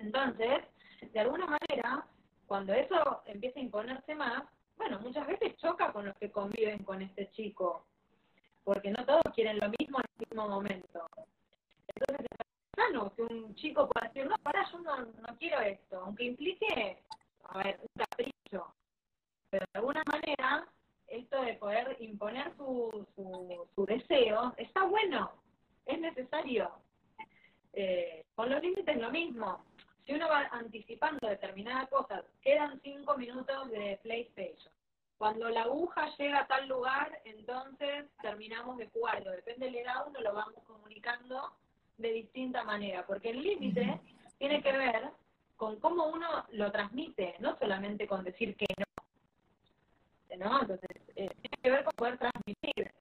Entonces, 0.00 0.64
de 1.12 1.20
alguna 1.20 1.46
manera, 1.46 2.08
cuando 2.48 2.72
eso 2.72 3.22
empieza 3.26 3.60
a 3.60 3.62
imponerse 3.62 4.16
más, 4.16 4.42
bueno, 4.76 4.98
muchas 4.98 5.28
veces 5.28 5.56
choca 5.58 5.92
con 5.92 6.06
los 6.06 6.16
que 6.16 6.32
conviven 6.32 6.82
con 6.82 7.02
este 7.02 7.30
chico, 7.30 7.86
porque 8.64 8.90
no 8.90 9.06
todos 9.06 9.22
quieren 9.32 9.60
lo 9.60 9.68
mismo 9.78 10.00
en 10.00 10.06
el 10.18 10.26
mismo 10.28 10.48
momento. 10.48 11.06
Entonces, 11.94 12.33
que 13.14 13.22
un 13.22 13.54
chico 13.54 13.88
pueda 13.88 14.08
decir, 14.08 14.26
no, 14.26 14.36
para, 14.38 14.70
yo 14.70 14.78
no, 14.80 14.96
no 14.96 15.36
quiero 15.38 15.60
esto, 15.60 16.00
aunque 16.00 16.24
implique, 16.24 17.02
a 17.44 17.58
ver, 17.58 17.78
un 17.80 17.88
capricho. 17.96 18.74
Pero 19.50 19.64
de 19.72 19.78
alguna 19.78 20.02
manera, 20.06 20.66
esto 21.06 21.42
de 21.42 21.54
poder 21.54 21.96
imponer 22.00 22.54
su, 22.56 23.06
su, 23.14 23.68
su 23.74 23.86
deseo 23.86 24.54
está 24.56 24.84
bueno, 24.84 25.32
es 25.86 25.98
necesario. 26.00 26.70
Eh, 27.72 28.24
con 28.34 28.50
los 28.50 28.62
límites 28.62 28.96
lo 28.96 29.10
mismo. 29.10 29.64
Si 30.06 30.12
uno 30.12 30.28
va 30.28 30.48
anticipando 30.52 31.28
determinadas 31.28 31.88
cosas, 31.88 32.24
quedan 32.42 32.80
cinco 32.82 33.16
minutos 33.16 33.70
de 33.70 33.98
PlayStation. 34.02 34.72
Cuando 35.16 35.48
la 35.48 35.62
aguja 35.62 36.14
llega 36.18 36.40
a 36.40 36.46
tal 36.46 36.68
lugar, 36.68 37.20
entonces 37.24 38.04
terminamos 38.20 38.76
de 38.76 38.88
jugarlo. 38.88 39.30
Depende 39.30 39.66
de 39.66 39.72
la 39.72 39.80
edad, 39.80 40.08
uno 40.08 40.20
lo 40.20 40.34
vamos 40.34 40.62
comunicando 40.66 41.52
de 41.96 42.12
distinta 42.12 42.64
manera, 42.64 43.06
porque 43.06 43.30
el 43.30 43.42
límite 43.42 44.00
tiene 44.38 44.62
que 44.62 44.72
ver 44.72 45.10
con 45.56 45.78
cómo 45.80 46.08
uno 46.08 46.44
lo 46.52 46.70
transmite, 46.72 47.36
no 47.38 47.56
solamente 47.58 48.06
con 48.06 48.24
decir 48.24 48.56
que 48.56 48.66
no. 48.78 48.84
¿no? 50.36 50.62
Entonces, 50.62 50.90
eh, 51.14 51.28
tiene 51.40 51.56
que 51.62 51.70
ver 51.70 51.84
con 51.84 51.92
poder 51.94 52.18
transmitir. 52.18 52.92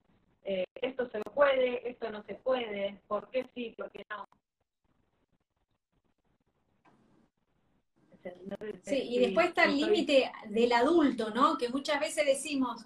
Eh, 0.44 0.66
esto 0.76 1.10
se 1.10 1.20
puede, 1.22 1.90
esto 1.90 2.10
no 2.12 2.22
se 2.24 2.36
puede, 2.36 3.02
por 3.08 3.30
qué 3.30 3.48
sí, 3.56 3.74
por 3.78 3.90
qué 3.92 4.06
no. 4.10 4.28
sí, 8.84 8.96
y 8.96 9.20
después 9.20 9.48
está 9.48 9.66
el 9.66 9.78
límite 9.78 10.32
del 10.48 10.72
adulto, 10.72 11.32
¿no? 11.32 11.58
Que 11.58 11.70
muchas 11.70 12.00
veces 12.00 12.26
decimos, 12.26 12.86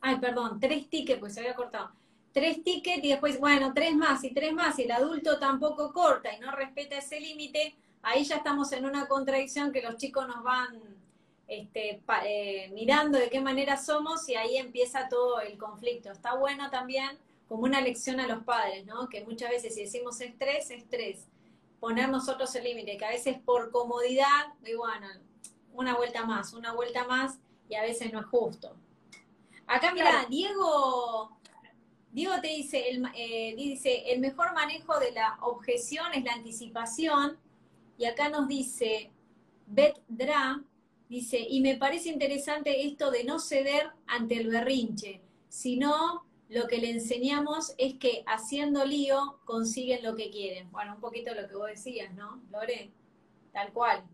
ay, 0.00 0.16
perdón, 0.16 0.58
tres 0.60 0.88
tickets, 0.90 1.20
pues 1.20 1.34
se 1.34 1.40
había 1.40 1.54
cortado. 1.54 1.92
Tres 2.36 2.62
tickets 2.62 3.02
y 3.02 3.08
después, 3.08 3.40
bueno, 3.40 3.72
tres 3.72 3.94
más 3.94 4.22
y 4.22 4.30
tres 4.30 4.52
más, 4.52 4.78
y 4.78 4.82
el 4.82 4.90
adulto 4.90 5.38
tampoco 5.38 5.90
corta 5.90 6.34
y 6.34 6.38
no 6.38 6.50
respeta 6.50 6.98
ese 6.98 7.18
límite, 7.18 7.74
ahí 8.02 8.24
ya 8.24 8.36
estamos 8.36 8.70
en 8.72 8.84
una 8.84 9.08
contradicción 9.08 9.72
que 9.72 9.80
los 9.80 9.96
chicos 9.96 10.28
nos 10.28 10.42
van 10.42 10.78
este, 11.48 12.02
eh, 12.26 12.70
mirando 12.74 13.16
de 13.16 13.30
qué 13.30 13.40
manera 13.40 13.78
somos 13.78 14.28
y 14.28 14.34
ahí 14.34 14.58
empieza 14.58 15.08
todo 15.08 15.40
el 15.40 15.56
conflicto. 15.56 16.12
Está 16.12 16.34
bueno 16.34 16.68
también 16.68 17.16
como 17.48 17.62
una 17.62 17.80
lección 17.80 18.20
a 18.20 18.26
los 18.26 18.44
padres, 18.44 18.84
¿no? 18.84 19.08
Que 19.08 19.24
muchas 19.24 19.48
veces 19.48 19.74
si 19.74 19.84
decimos 19.84 20.20
estrés, 20.20 20.70
estrés, 20.70 21.24
poner 21.80 22.10
nosotros 22.10 22.54
el 22.54 22.64
límite, 22.64 22.98
que 22.98 23.04
a 23.06 23.12
veces 23.12 23.38
por 23.46 23.70
comodidad, 23.70 24.52
digo, 24.60 24.80
bueno, 24.80 25.06
una 25.72 25.96
vuelta 25.96 26.26
más, 26.26 26.52
una 26.52 26.74
vuelta 26.74 27.06
más, 27.06 27.38
y 27.70 27.76
a 27.76 27.80
veces 27.80 28.12
no 28.12 28.20
es 28.20 28.26
justo. 28.26 28.76
Acá 29.66 29.94
mira, 29.94 30.26
Diego, 30.28 31.34
Diego 32.12 32.34
te 32.40 32.48
dice 32.48 32.88
el, 32.88 33.04
eh, 33.14 33.54
dice, 33.56 34.10
el 34.12 34.20
mejor 34.20 34.54
manejo 34.54 34.98
de 34.98 35.12
la 35.12 35.38
objeción 35.42 36.06
es 36.14 36.24
la 36.24 36.32
anticipación, 36.32 37.38
y 37.98 38.04
acá 38.04 38.28
nos 38.28 38.48
dice 38.48 39.10
Bet 39.66 39.98
Dra, 40.08 40.62
dice, 41.08 41.38
y 41.38 41.60
me 41.60 41.76
parece 41.76 42.08
interesante 42.08 42.86
esto 42.86 43.10
de 43.10 43.24
no 43.24 43.38
ceder 43.38 43.90
ante 44.06 44.36
el 44.36 44.48
berrinche, 44.48 45.20
sino 45.48 46.24
lo 46.48 46.68
que 46.68 46.78
le 46.78 46.90
enseñamos 46.90 47.74
es 47.78 47.94
que 47.94 48.22
haciendo 48.26 48.84
lío 48.84 49.40
consiguen 49.44 50.04
lo 50.04 50.14
que 50.14 50.30
quieren. 50.30 50.70
Bueno, 50.70 50.94
un 50.94 51.00
poquito 51.00 51.34
lo 51.34 51.48
que 51.48 51.56
vos 51.56 51.68
decías, 51.68 52.14
¿no, 52.14 52.40
Lore? 52.50 52.90
Tal 53.52 53.72
cual. 53.72 54.04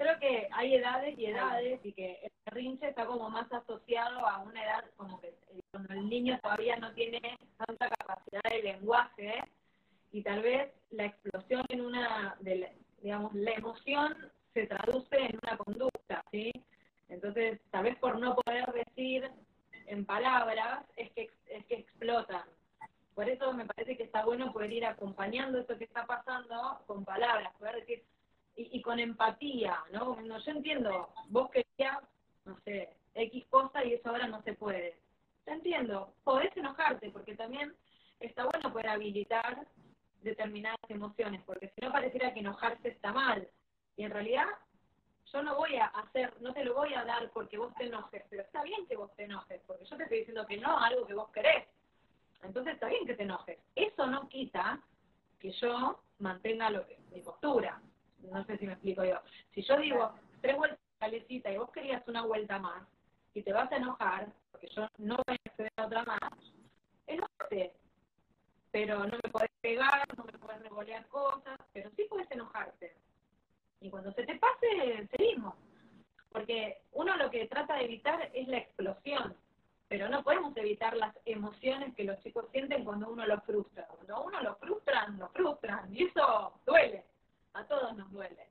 Creo 0.00 0.18
que 0.18 0.48
hay 0.52 0.76
edades 0.76 1.18
y 1.18 1.26
edades 1.26 1.78
y 1.84 1.92
que 1.92 2.20
el 2.22 2.32
berrinche 2.46 2.88
está 2.88 3.04
como 3.04 3.28
más 3.28 3.52
asociado 3.52 4.26
a 4.26 4.38
una 4.38 4.64
edad 4.64 4.84
como 4.96 5.20
que 5.20 5.28
eh, 5.28 5.60
cuando 5.70 5.92
el 5.92 6.08
niño 6.08 6.40
todavía 6.42 6.76
no 6.76 6.90
tiene 6.94 7.20
tanta 7.58 7.90
capacidad 7.90 8.40
de 8.50 8.62
lenguaje 8.62 9.44
y 10.10 10.22
tal 10.22 10.40
vez 10.40 10.72
la 10.92 11.04
explosión 11.04 11.66
en 11.68 11.82
una, 11.82 12.34
de 12.40 12.74
digamos, 13.02 13.34
la 13.34 13.50
emoción 13.50 14.16
se 14.54 14.66
traduce 14.68 15.18
en 15.18 15.38
una 15.42 15.58
conducta, 15.58 16.24
¿sí? 16.30 16.50
Entonces, 17.10 17.60
tal 17.70 17.84
vez 17.84 17.98
por 17.98 18.18
no 18.18 18.36
poder 18.36 18.72
decir 18.72 19.30
en 19.86 20.06
palabras 20.06 20.82
es 20.96 21.10
que, 21.10 21.28
es 21.50 21.66
que 21.66 21.74
explotan. 21.74 22.44
Por 23.14 23.28
eso 23.28 23.52
me 23.52 23.66
parece 23.66 23.98
que 23.98 24.04
está 24.04 24.24
bueno 24.24 24.50
poder 24.50 24.72
ir 24.72 24.86
acompañando 24.86 25.58
esto 25.58 25.76
que 25.76 25.84
está 25.84 26.06
pasando 26.06 26.80
con 26.86 27.04
palabras, 27.04 27.52
poder 27.58 27.74
decir, 27.80 28.02
y, 28.70 28.82
con 28.82 28.98
empatía, 28.98 29.78
¿no? 29.92 30.20
¿no? 30.22 30.38
Yo 30.38 30.50
entiendo, 30.50 31.10
vos 31.28 31.50
querías, 31.50 31.98
no 32.44 32.58
sé, 32.64 32.90
X 33.14 33.46
cosa 33.48 33.84
y 33.84 33.94
eso 33.94 34.08
ahora 34.08 34.26
no 34.26 34.42
se 34.42 34.54
puede. 34.54 34.96
Te 35.44 35.52
entiendo, 35.52 36.12
podés 36.24 36.54
enojarte, 36.56 37.10
porque 37.10 37.34
también 37.34 37.74
está 38.20 38.44
bueno 38.44 38.72
poder 38.72 38.88
habilitar 38.88 39.66
determinadas 40.22 40.78
emociones, 40.88 41.42
porque 41.44 41.72
si 41.74 41.80
no 41.80 41.92
pareciera 41.92 42.32
que 42.34 42.40
enojarse 42.40 42.88
está 42.88 43.12
mal. 43.12 43.48
Y 43.96 44.04
en 44.04 44.10
realidad 44.10 44.46
yo 45.32 45.42
no 45.42 45.56
voy 45.56 45.76
a 45.76 45.86
hacer, 45.86 46.34
no 46.40 46.52
te 46.52 46.64
lo 46.64 46.74
voy 46.74 46.94
a 46.94 47.04
dar 47.04 47.30
porque 47.30 47.58
vos 47.58 47.72
te 47.74 47.84
enojes, 47.84 48.22
pero 48.28 48.42
está 48.42 48.62
bien 48.62 48.86
que 48.86 48.96
vos 48.96 49.14
te 49.16 49.24
enojes, 49.24 49.60
porque 49.66 49.84
yo 49.84 49.96
te 49.96 50.02
estoy 50.04 50.18
diciendo 50.18 50.46
que 50.46 50.58
no 50.58 50.78
algo 50.78 51.06
que 51.06 51.14
vos 51.14 51.30
querés. 51.30 51.66
Entonces 52.42 52.74
está 52.74 52.88
bien 52.88 53.06
que 53.06 53.14
te 53.14 53.22
enojes. 53.22 53.58
Eso 53.74 54.06
no 54.06 54.28
quita 54.28 54.80
que 55.38 55.52
yo 55.52 56.02
mantenga 56.18 56.70
lo 56.70 56.86
que, 56.86 56.98
mi 57.12 57.20
postura. 57.20 57.80
No 58.30 58.44
sé 58.44 58.56
si 58.58 58.66
me 58.66 58.72
explico 58.72 59.04
yo. 59.04 59.20
Si 59.54 59.62
yo 59.62 59.76
digo 59.76 60.14
tres 60.40 60.56
vueltas 60.56 60.78
calecita 60.98 61.50
y 61.50 61.58
vos 61.58 61.70
querías 61.72 62.06
una 62.06 62.22
vuelta 62.22 62.58
más 62.58 62.86
y 63.34 63.42
te 63.42 63.52
vas 63.52 63.72
a 63.72 63.76
enojar, 63.76 64.28
porque 64.52 64.68
yo 64.68 64.86
no 64.98 65.16
voy 65.16 65.36
a 65.36 65.50
acceder 65.50 65.72
a 65.76 65.86
otra 65.86 66.04
más, 66.04 66.20
enojate. 67.06 67.72
Pero 68.70 68.98
no 68.98 69.18
me 69.24 69.30
podés 69.30 69.50
pegar, 69.60 70.06
no 70.16 70.24
me 70.24 70.38
podés 70.38 70.62
revolear 70.62 71.06
cosas, 71.08 71.58
pero 71.72 71.90
sí 71.96 72.06
puedes 72.08 72.30
enojarte. 72.30 72.94
Y 73.80 73.90
cuando 73.90 74.12
se 74.12 74.24
te 74.24 74.36
pase, 74.36 75.08
seguimos. 75.16 75.54
Porque 76.30 76.82
uno 76.92 77.16
lo 77.16 77.30
que 77.30 77.48
trata 77.48 77.74
de 77.76 77.86
evitar 77.86 78.30
es 78.32 78.46
la 78.46 78.58
explosión, 78.58 79.34
pero 79.88 80.08
no 80.08 80.22
podemos 80.22 80.56
evitar 80.56 80.96
las 80.96 81.16
emociones 81.24 81.94
que 81.96 82.04
los 82.04 82.20
chicos 82.20 82.46
sienten 82.52 82.84
cuando 82.84 83.08
uno 83.10 83.26
los 83.26 83.42
frustra. 83.42 83.86
Cuando 83.88 84.22
uno 84.22 84.40
los 84.42 84.58
frustran, 84.58 85.18
los 85.18 85.32
frustran, 85.32 85.92
y 85.92 86.04
eso 86.04 86.60
duele, 86.64 87.04
a 87.54 87.64
todos 87.66 87.96
nos 87.96 88.10
duele. 88.10 88.50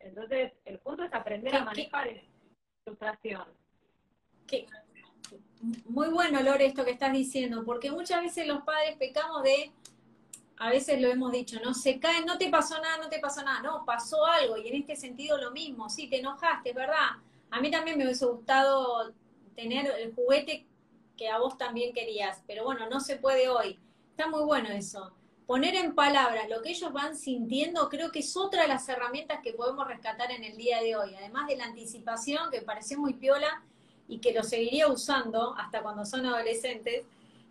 Entonces, 0.00 0.52
el 0.64 0.78
punto 0.78 1.04
es 1.04 1.12
aprender 1.12 1.54
a 1.56 1.64
manejar 1.64 2.08
esa 2.08 2.22
frustración. 2.84 3.46
Muy 5.84 6.08
bueno, 6.08 6.42
Lore, 6.42 6.66
esto 6.66 6.84
que 6.84 6.90
estás 6.90 7.12
diciendo, 7.12 7.64
porque 7.64 7.90
muchas 7.90 8.20
veces 8.22 8.46
los 8.46 8.62
padres 8.64 8.96
pecamos 8.96 9.42
de 9.42 9.70
a 10.58 10.70
veces 10.70 11.00
lo 11.00 11.08
hemos 11.08 11.32
dicho, 11.32 11.58
no 11.64 11.74
se 11.74 11.98
cae, 11.98 12.24
no 12.24 12.38
te 12.38 12.48
pasó 12.48 12.80
nada, 12.80 12.98
no 12.98 13.08
te 13.08 13.18
pasó 13.18 13.42
nada, 13.42 13.62
no, 13.62 13.84
pasó 13.84 14.24
algo, 14.24 14.56
y 14.56 14.68
en 14.68 14.76
este 14.76 14.94
sentido 14.94 15.36
lo 15.36 15.50
mismo, 15.50 15.88
sí, 15.88 16.08
te 16.08 16.20
enojaste, 16.20 16.72
¿verdad? 16.72 17.16
A 17.50 17.60
mí 17.60 17.70
también 17.70 17.98
me 17.98 18.04
hubiese 18.04 18.26
gustado 18.26 19.12
tener 19.56 19.86
el 19.98 20.14
juguete 20.14 20.66
que 21.16 21.28
a 21.28 21.38
vos 21.38 21.58
también 21.58 21.92
querías, 21.92 22.42
pero 22.46 22.64
bueno, 22.64 22.88
no 22.88 23.00
se 23.00 23.16
puede 23.16 23.48
hoy. 23.48 23.78
Está 24.10 24.28
muy 24.28 24.44
bueno 24.44 24.68
eso. 24.68 25.12
Poner 25.46 25.74
en 25.74 25.94
palabras 25.94 26.48
lo 26.48 26.62
que 26.62 26.70
ellos 26.70 26.92
van 26.92 27.16
sintiendo, 27.16 27.88
creo 27.88 28.10
que 28.10 28.20
es 28.20 28.36
otra 28.36 28.62
de 28.62 28.68
las 28.68 28.88
herramientas 28.88 29.40
que 29.42 29.52
podemos 29.52 29.86
rescatar 29.86 30.30
en 30.30 30.44
el 30.44 30.56
día 30.56 30.80
de 30.80 30.96
hoy, 30.96 31.14
además 31.14 31.48
de 31.48 31.56
la 31.56 31.64
anticipación, 31.64 32.50
que 32.50 32.62
pareció 32.62 32.98
muy 32.98 33.14
piola 33.14 33.62
y 34.08 34.18
que 34.18 34.32
lo 34.32 34.42
seguiría 34.44 34.88
usando 34.88 35.54
hasta 35.56 35.82
cuando 35.82 36.04
son 36.04 36.26
adolescentes 36.26 37.04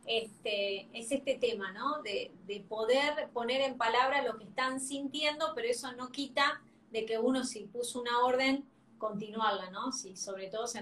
este, 0.05 0.87
es 0.97 1.11
este 1.11 1.35
tema, 1.35 1.71
¿no? 1.71 2.01
De, 2.01 2.31
poder 2.67 3.29
poner 3.33 3.61
en 3.61 3.77
palabras 3.77 4.25
lo 4.25 4.37
que 4.37 4.43
están 4.43 4.79
sintiendo, 4.79 5.53
pero 5.55 5.67
eso 5.67 5.91
no 5.93 6.11
quita 6.11 6.61
de 6.91 7.05
que 7.05 7.17
uno 7.17 7.43
si 7.43 7.61
puso 7.61 8.01
una 8.01 8.19
orden, 8.19 8.65
continuarla, 8.97 9.69
¿no? 9.69 9.91
Si 9.91 10.15
sobre 10.17 10.47
todo 10.47 10.67
se, 10.67 10.79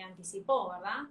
anticipó, 0.00 0.70
¿verdad? 0.70 1.04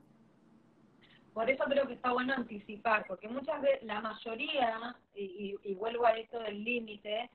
Por 1.36 1.50
eso 1.50 1.66
creo 1.66 1.86
que 1.86 1.96
está 1.96 2.14
bueno 2.14 2.34
anticipar, 2.34 3.04
porque 3.10 3.28
muchas 3.28 3.62
veces, 3.62 3.84
la 3.84 4.00
mayoría, 4.00 4.96
y, 5.14 5.54
y 5.62 5.74
vuelvo 5.74 6.06
a 6.06 6.12
esto 6.12 6.40
del 6.40 6.64
límite, 6.64 7.30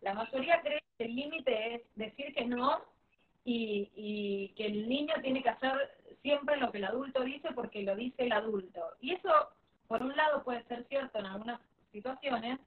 la 0.00 0.12
mayoría 0.12 0.60
cree 0.60 0.82
que 0.98 1.04
el 1.04 1.14
límite 1.14 1.76
es 1.76 1.82
decir 1.94 2.34
que 2.34 2.46
no 2.46 2.82
y, 3.44 3.88
y 3.94 4.48
que 4.56 4.66
el 4.66 4.88
niño 4.88 5.14
tiene 5.22 5.40
que 5.40 5.50
hacer 5.50 5.72
siempre 6.20 6.56
lo 6.56 6.72
que 6.72 6.78
el 6.78 6.84
adulto 6.86 7.22
dice 7.22 7.48
porque 7.54 7.84
lo 7.84 7.94
dice 7.94 8.24
el 8.24 8.32
adulto. 8.32 8.80
Y 9.00 9.12
eso, 9.12 9.30
por 9.86 10.02
un 10.02 10.16
lado, 10.16 10.42
puede 10.42 10.64
ser 10.64 10.84
cierto 10.88 11.20
en 11.20 11.26
algunas 11.26 11.60
situaciones, 11.92 12.58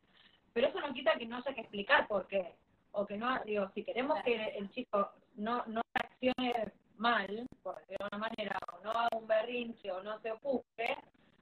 pero 0.53 0.67
eso 0.67 0.79
no 0.79 0.93
quita 0.93 1.17
que 1.17 1.25
no 1.25 1.35
haya 1.35 1.53
que 1.53 1.61
explicar 1.61 2.07
por 2.07 2.27
qué. 2.27 2.55
O 2.93 3.05
que 3.05 3.17
no, 3.17 3.43
digo, 3.43 3.69
si 3.75 3.83
queremos 3.83 4.23
que 4.23 4.41
el 4.57 4.69
chico 4.71 5.11
no, 5.35 5.65
no 5.67 5.81
reaccione 5.93 6.71
mal, 6.99 7.47
por 7.63 7.77
decirlo 7.79 8.07
de 8.09 8.17
una 8.17 8.27
manera, 8.27 8.59
o 8.73 8.83
no 8.83 8.91
haga 8.91 9.17
un 9.17 9.27
berrinche 9.27 9.91
o 9.91 10.03
no 10.03 10.19
se 10.21 10.31
ocupe, 10.31 10.97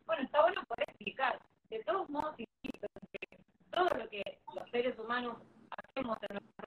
bueno, 0.06 0.24
está 0.24 0.42
bueno 0.42 0.64
poder 0.66 0.90
explicar. 0.90 1.40
De 1.70 1.84
todos 1.84 2.10
modos, 2.10 2.36
todo 3.72 3.90
lo 3.90 4.10
que 4.10 4.40
los 4.54 4.70
seres 4.70 4.98
humanos 5.00 5.38
hacemos 5.72 6.18
en 6.22 6.34
nuestra 6.36 6.66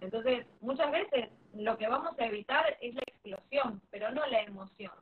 entonces, 0.00 0.46
muchas 0.60 0.90
veces 0.90 1.30
lo 1.54 1.76
que 1.76 1.88
vamos 1.88 2.18
a 2.18 2.26
evitar 2.26 2.76
es 2.80 2.94
la 2.94 3.02
explosión, 3.06 3.82
pero 3.90 4.10
no 4.12 4.26
la 4.26 4.40
emoción. 4.42 4.92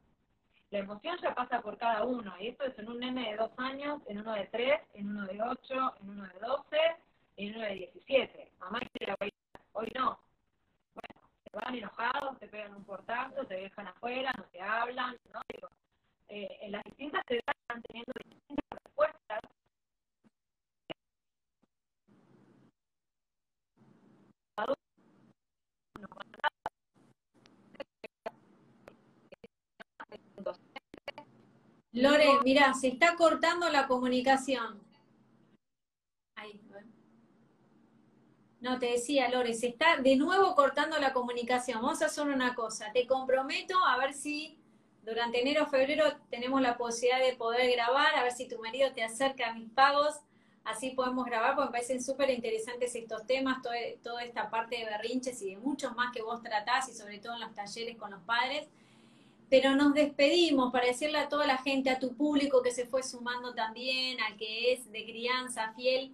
La 0.70 0.78
emoción 0.78 1.18
ya 1.22 1.34
pasa 1.34 1.60
por 1.60 1.76
cada 1.78 2.04
uno, 2.04 2.34
y 2.40 2.48
esto 2.48 2.64
es 2.64 2.78
en 2.78 2.88
un 2.88 3.00
nene 3.00 3.30
de 3.30 3.36
dos 3.36 3.50
años, 3.58 4.00
en 4.06 4.20
uno 4.20 4.32
de 4.32 4.46
tres, 4.46 4.80
en 4.94 5.08
uno 5.08 5.26
de 5.26 5.42
ocho, 5.42 5.94
en 6.00 6.10
uno 6.10 6.24
de 6.24 6.38
doce, 6.40 6.80
en 7.36 7.54
uno 7.54 7.64
de 7.64 7.74
diecisiete. 7.74 8.52
Mamá 8.58 8.80
la 9.00 9.16
hoy 9.72 9.92
no. 9.94 10.23
Van 11.54 11.74
enojados, 11.74 12.38
te 12.38 12.48
pegan 12.48 12.74
un 12.74 12.84
portazo, 12.84 13.46
te 13.46 13.54
dejan 13.54 13.86
afuera, 13.86 14.32
no 14.36 14.44
te 14.44 14.60
hablan, 14.60 15.16
¿no? 15.32 15.40
Digo, 15.52 15.68
eh, 16.28 16.58
en 16.62 16.72
las 16.72 16.82
distintas 16.84 17.22
edades 17.28 17.56
están 17.60 17.82
teniendo 17.82 18.12
distintas 18.24 18.66
respuestas 18.70 19.40
Lore, 31.94 32.40
mira, 32.42 32.74
se 32.74 32.88
está 32.88 33.14
cortando 33.14 33.68
la 33.68 33.86
comunicación. 33.86 34.80
Ahí, 36.34 36.60
no, 38.64 38.78
te 38.78 38.86
decía, 38.86 39.28
Lore, 39.28 39.54
se 39.54 39.68
está 39.68 39.98
de 39.98 40.16
nuevo 40.16 40.54
cortando 40.54 40.98
la 40.98 41.12
comunicación. 41.12 41.82
Vamos 41.82 42.02
a 42.02 42.06
hacer 42.06 42.26
una 42.26 42.54
cosa. 42.54 42.90
Te 42.92 43.06
comprometo 43.06 43.78
a 43.86 43.96
ver 43.98 44.14
si 44.14 44.58
durante 45.02 45.40
enero 45.40 45.64
o 45.64 45.66
febrero 45.66 46.04
tenemos 46.30 46.60
la 46.60 46.76
posibilidad 46.76 47.20
de 47.24 47.36
poder 47.36 47.70
grabar, 47.72 48.16
a 48.16 48.22
ver 48.22 48.32
si 48.32 48.48
tu 48.48 48.58
marido 48.58 48.90
te 48.92 49.04
acerca 49.04 49.50
a 49.50 49.54
mis 49.54 49.70
pagos 49.70 50.20
así 50.64 50.90
podemos 50.90 51.26
grabar, 51.26 51.54
porque 51.54 51.68
me 51.68 51.72
parecen 51.72 52.02
súper 52.02 52.30
interesantes 52.30 52.94
estos 52.94 53.26
temas, 53.26 53.58
toda 54.02 54.22
esta 54.22 54.50
parte 54.50 54.78
de 54.78 54.84
berrinches 54.86 55.40
y 55.42 55.50
de 55.50 55.56
muchos 55.58 55.94
más 55.94 56.12
que 56.12 56.22
vos 56.22 56.42
tratás, 56.42 56.88
y 56.88 56.94
sobre 56.94 57.18
todo 57.18 57.34
en 57.34 57.40
los 57.40 57.54
talleres 57.54 57.96
con 57.96 58.10
los 58.10 58.22
padres. 58.22 58.66
Pero 59.50 59.76
nos 59.76 59.94
despedimos 59.94 60.72
para 60.72 60.86
decirle 60.86 61.18
a 61.18 61.28
toda 61.28 61.46
la 61.46 61.58
gente, 61.58 61.90
a 61.90 61.98
tu 61.98 62.14
público 62.16 62.62
que 62.62 62.72
se 62.72 62.86
fue 62.86 63.02
sumando 63.02 63.54
también, 63.54 64.20
al 64.22 64.36
que 64.36 64.72
es 64.72 64.90
de 64.90 65.04
crianza 65.04 65.72
fiel, 65.74 66.12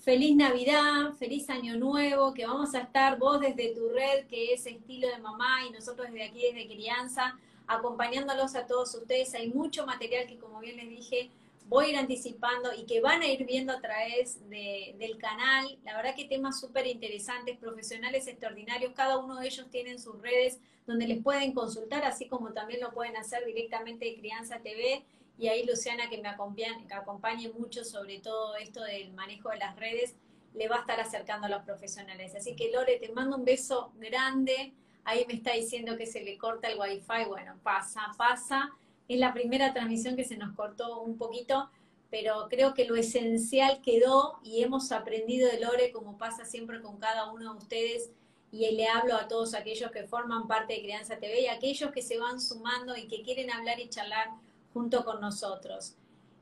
feliz 0.00 0.36
Navidad, 0.36 1.12
feliz 1.18 1.50
Año 1.50 1.76
Nuevo, 1.76 2.32
que 2.32 2.46
vamos 2.46 2.74
a 2.74 2.80
estar 2.80 3.18
vos 3.18 3.40
desde 3.40 3.74
tu 3.74 3.88
red, 3.90 4.26
que 4.26 4.54
es 4.54 4.66
estilo 4.66 5.08
de 5.08 5.18
mamá, 5.18 5.66
y 5.68 5.72
nosotros 5.72 6.08
desde 6.08 6.24
aquí, 6.24 6.42
desde 6.42 6.66
crianza, 6.66 7.36
acompañándolos 7.66 8.54
a 8.54 8.66
todos 8.66 8.94
ustedes. 8.94 9.34
Hay 9.34 9.48
mucho 9.48 9.84
material 9.86 10.26
que, 10.26 10.38
como 10.38 10.60
bien 10.60 10.76
les 10.76 10.88
dije, 10.88 11.30
voy 11.66 11.86
a 11.86 11.88
ir 11.90 11.96
anticipando 11.96 12.72
y 12.72 12.84
que 12.84 13.00
van 13.00 13.20
a 13.20 13.26
ir 13.26 13.44
viendo 13.44 13.72
a 13.72 13.80
través 13.80 14.38
del 14.48 15.18
canal. 15.18 15.78
La 15.84 15.96
verdad 15.96 16.14
que 16.14 16.24
temas 16.24 16.58
súper 16.58 16.86
interesantes, 16.86 17.58
profesionales 17.58 18.26
extraordinarios, 18.26 18.92
cada 18.94 19.18
uno 19.18 19.38
de 19.38 19.46
ellos 19.46 19.68
tienen 19.70 19.98
sus 19.98 20.20
redes 20.22 20.58
donde 20.86 21.06
les 21.06 21.22
pueden 21.22 21.52
consultar, 21.52 22.04
así 22.04 22.26
como 22.28 22.52
también 22.52 22.80
lo 22.80 22.92
pueden 22.92 23.16
hacer 23.16 23.44
directamente 23.44 24.06
de 24.06 24.16
Crianza 24.16 24.60
TV. 24.60 25.04
Y 25.38 25.46
ahí 25.46 25.64
Luciana, 25.64 26.10
que 26.10 26.18
me 26.18 26.28
acompañe, 26.28 27.48
mucho 27.50 27.84
sobre 27.84 28.18
todo 28.18 28.56
esto 28.56 28.82
del 28.82 29.12
manejo 29.12 29.50
de 29.50 29.58
las 29.58 29.76
redes, 29.76 30.16
le 30.54 30.68
va 30.68 30.76
a 30.76 30.80
estar 30.80 30.98
acercando 30.98 31.46
a 31.46 31.50
los 31.50 31.62
profesionales. 31.62 32.34
Así 32.34 32.56
que 32.56 32.72
Lore, 32.72 32.98
te 32.98 33.12
mando 33.12 33.36
un 33.36 33.44
beso 33.44 33.92
grande. 33.96 34.72
Ahí 35.04 35.24
me 35.28 35.34
está 35.34 35.52
diciendo 35.52 35.96
que 35.96 36.06
se 36.06 36.24
le 36.24 36.36
corta 36.36 36.68
el 36.68 36.78
wifi. 36.78 37.28
Bueno, 37.28 37.56
pasa, 37.62 38.12
pasa. 38.16 38.70
Es 39.06 39.20
la 39.20 39.32
primera 39.32 39.72
transmisión 39.72 40.16
que 40.16 40.24
se 40.24 40.36
nos 40.36 40.56
cortó 40.56 41.00
un 41.02 41.16
poquito, 41.16 41.70
pero 42.10 42.48
creo 42.50 42.74
que 42.74 42.84
lo 42.84 42.96
esencial 42.96 43.80
quedó 43.80 44.40
y 44.42 44.62
hemos 44.64 44.90
aprendido 44.90 45.48
de 45.48 45.60
Lore, 45.60 45.92
como 45.92 46.18
pasa 46.18 46.44
siempre 46.44 46.82
con 46.82 46.98
cada 46.98 47.30
uno 47.30 47.52
de 47.52 47.58
ustedes. 47.58 48.10
Y 48.50 48.68
le 48.72 48.88
hablo 48.88 49.14
a 49.14 49.28
todos 49.28 49.54
aquellos 49.54 49.92
que 49.92 50.04
forman 50.04 50.48
parte 50.48 50.74
de 50.74 50.82
Crianza 50.82 51.18
TV 51.18 51.42
y 51.42 51.46
aquellos 51.46 51.92
que 51.92 52.02
se 52.02 52.18
van 52.18 52.40
sumando 52.40 52.96
y 52.96 53.06
que 53.06 53.22
quieren 53.22 53.52
hablar 53.52 53.78
y 53.78 53.88
charlar 53.88 54.30
junto 54.72 55.04
con 55.04 55.20
nosotros. 55.20 55.94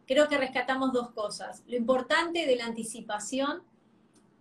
Creo 0.07 0.29
que 0.29 0.39
rescatamos 0.39 0.93
dos 0.93 1.11
cosas. 1.11 1.63
Lo 1.67 1.77
importante 1.77 2.47
de 2.47 2.57
la 2.57 2.67
anticipación 2.67 3.63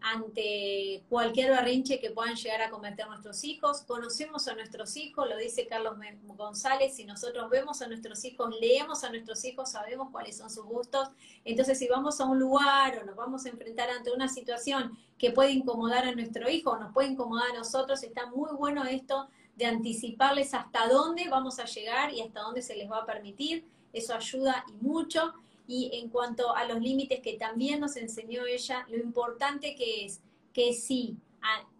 ante 0.06 1.04
cualquier 1.10 1.50
berrinche 1.50 2.00
que 2.00 2.12
puedan 2.12 2.36
llegar 2.36 2.62
a 2.62 2.70
cometer 2.70 3.08
nuestros 3.08 3.44
hijos. 3.44 3.82
Conocemos 3.82 4.48
a 4.48 4.54
nuestros 4.54 4.96
hijos, 4.98 5.28
lo 5.28 5.36
dice 5.36 5.66
Carlos 5.66 5.96
González, 6.38 6.96
si 6.96 7.06
nosotros 7.06 7.50
vemos 7.50 7.82
a 7.82 7.88
nuestros 7.88 8.24
hijos, 8.24 8.54
leemos 8.62 9.04
a 9.04 9.10
nuestros 9.10 9.44
hijos, 9.46 9.72
sabemos 9.72 10.10
cuáles 10.12 10.38
son 10.38 10.52
sus 10.52 10.64
gustos. 10.64 11.10
Entonces, 11.44 11.80
si 11.80 11.88
vamos 11.88 12.22
a 12.22 12.26
un 12.26 12.38
lugar 12.38 13.00
o 13.00 13.06
nos 13.06 13.16
vamos 13.16 13.48
a 13.48 13.50
enfrentar 13.50 13.90
ante 13.90 14.12
una 14.12 14.28
situación 14.28 14.96
que 15.18 15.32
puede 15.32 15.52
incomodar 15.52 16.06
a 16.06 16.14
nuestro 16.14 16.48
hijo 16.52 16.72
o 16.72 16.78
nos 16.78 16.94
puede 16.94 17.08
incomodar 17.08 17.50
a 17.50 17.58
nosotros, 17.58 18.04
está 18.04 18.28
muy 18.28 18.52
bueno 18.56 18.86
esto 18.86 19.28
de 19.56 19.66
anticiparles 19.66 20.54
hasta 20.54 20.88
dónde 20.88 21.30
vamos 21.30 21.58
a 21.58 21.66
llegar 21.66 22.14
y 22.14 22.22
hasta 22.22 22.42
dónde 22.42 22.62
se 22.62 22.76
les 22.76 22.92
va 22.92 23.00
a 23.00 23.06
permitir. 23.08 23.66
Eso 23.96 24.14
ayuda 24.14 24.66
y 24.70 24.86
mucho 24.86 25.34
y 25.68 25.90
en 25.94 26.10
cuanto 26.10 26.56
a 26.56 26.66
los 26.66 26.80
límites 26.80 27.22
que 27.22 27.38
también 27.38 27.80
nos 27.80 27.96
enseñó 27.96 28.46
ella, 28.46 28.86
lo 28.90 28.98
importante 28.98 29.76
que 29.76 30.06
es 30.06 30.22
que 30.54 30.74
sí, 30.74 31.18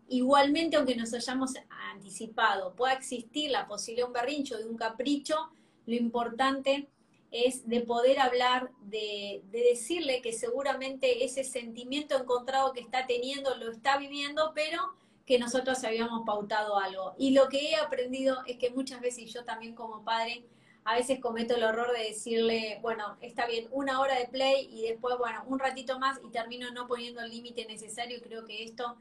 igualmente 0.10 0.76
aunque 0.76 0.96
nos 0.96 1.14
hayamos 1.14 1.54
anticipado, 1.94 2.74
pueda 2.74 2.94
existir 2.94 3.52
la 3.52 3.68
posibilidad 3.68 4.08
de 4.08 4.10
un 4.10 4.14
berrincho, 4.14 4.58
de 4.58 4.66
un 4.66 4.76
capricho, 4.76 5.50
lo 5.86 5.96
importante 5.96 6.88
es 7.32 7.68
de 7.68 7.82
poder 7.82 8.20
hablar, 8.20 8.72
de, 8.84 9.44
de, 9.52 9.60
decirle 9.60 10.22
que 10.22 10.34
seguramente 10.34 11.26
ese 11.26 11.44
sentimiento 11.44 12.18
encontrado 12.18 12.72
que 12.72 12.80
está 12.80 13.06
teniendo 13.06 13.56
lo 13.56 13.72
está 13.72 13.98
viviendo, 13.98 14.52
pero 14.56 14.96
que 15.26 15.38
nosotros 15.38 15.84
habíamos 15.84 16.26
pautado 16.26 16.78
algo. 16.78 17.14
Y 17.18 17.32
lo 17.32 17.50
que 17.50 17.72
he 17.72 17.76
aprendido 17.76 18.38
es 18.48 18.58
que 18.58 18.70
muchas 18.70 19.02
veces, 19.02 19.34
yo 19.34 19.44
también 19.44 19.76
como 19.76 20.04
padre, 20.04 20.46
a 20.86 20.94
veces 20.94 21.20
cometo 21.20 21.56
el 21.56 21.64
horror 21.64 21.92
de 21.92 22.04
decirle, 22.06 22.78
bueno, 22.84 23.18
está 23.20 23.48
bien, 23.48 23.68
una 23.72 24.00
hora 24.00 24.20
de 24.20 24.28
play 24.28 24.70
y 24.72 24.84
después, 24.84 25.18
bueno, 25.18 25.44
un 25.48 25.58
ratito 25.58 25.98
más 26.00 26.20
y 26.24 26.30
termino 26.30 26.72
no 26.72 26.88
poniendo 26.88 27.22
el 27.22 27.32
límite 27.32 27.66
necesario. 27.66 28.22
Creo 28.22 28.46
que 28.46 28.64
esto 28.64 28.96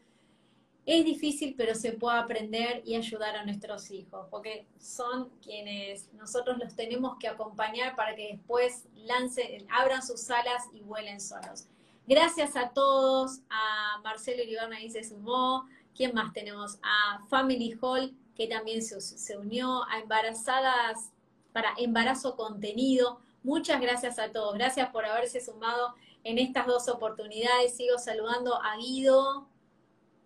es 0.87 1.05
difícil, 1.05 1.55
pero 1.59 1.75
se 1.75 1.93
puede 1.93 2.17
aprender 2.17 2.83
y 2.87 2.95
ayudar 2.95 3.37
a 3.37 3.45
nuestros 3.45 3.91
hijos, 3.91 4.27
porque 4.31 4.67
son 4.79 5.29
quienes 5.43 6.11
nosotros 6.15 6.57
los 6.57 6.75
tenemos 6.75 7.19
que 7.19 7.29
acompañar 7.29 7.95
para 7.97 8.17
que 8.17 8.29
después 8.33 8.85
lancen, 8.95 9.67
abran 9.71 10.03
sus 10.03 10.31
alas 10.31 10.65
y 10.73 10.81
vuelen 10.81 11.21
solos. 11.21 11.67
Gracias 12.07 12.57
a 12.57 12.71
todos, 12.71 13.41
a 13.51 14.01
Marcelo 14.03 14.43
Iribarna 14.43 14.81
y 14.81 14.91
se 14.91 15.05
sumó, 15.05 15.67
¿quién 15.95 16.15
más 16.15 16.33
tenemos? 16.33 16.79
A 16.83 17.23
Family 17.29 17.79
Hall, 17.83 18.15
que 18.35 18.47
también 18.47 18.81
se, 18.81 18.99
se 19.03 19.37
unió, 19.37 19.85
a 19.91 20.01
Embarazadas 20.01 21.11
para 21.55 21.73
embarazo 21.79 22.35
contenido. 22.35 23.21
Muchas 23.45 23.81
gracias 23.81 24.19
a 24.19 24.33
todos. 24.33 24.55
Gracias 24.55 24.91
por 24.91 25.07
haberse 25.07 25.41
sumado 25.41 25.95
en 26.25 26.39
estas 26.39 26.67
dos 26.67 26.89
oportunidades. 26.89 27.77
Sigo 27.77 27.97
saludando 27.97 28.61
a 28.61 28.77
Guido, 28.77 29.47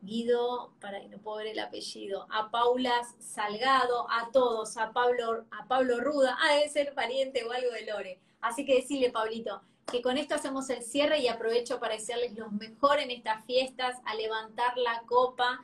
Guido, 0.00 0.72
para 0.80 1.06
no 1.06 1.18
puedo 1.18 1.36
ver 1.36 1.48
el 1.48 1.58
apellido, 1.58 2.26
a 2.30 2.50
Paula 2.50 2.94
Salgado, 3.18 4.10
a 4.10 4.30
todos, 4.32 4.78
a 4.78 4.92
Pablo, 4.92 5.44
a 5.50 5.66
Pablo 5.66 6.00
Ruda, 6.00 6.38
ah, 6.40 6.54
debe 6.54 6.70
ser 6.70 6.94
pariente 6.94 7.44
o 7.44 7.52
algo 7.52 7.72
de 7.72 7.84
Lore. 7.84 8.20
Así 8.40 8.64
que 8.64 8.76
decirle, 8.76 9.10
Pablito, 9.10 9.60
que 9.90 10.00
con 10.00 10.16
esto 10.16 10.34
hacemos 10.34 10.70
el 10.70 10.82
cierre 10.82 11.18
y 11.18 11.28
aprovecho 11.28 11.78
para 11.78 11.94
decirles 11.94 12.38
lo 12.38 12.50
mejor 12.52 13.00
en 13.00 13.10
estas 13.10 13.44
fiestas, 13.44 13.96
a 14.06 14.14
levantar 14.14 14.78
la 14.78 15.02
copa. 15.02 15.60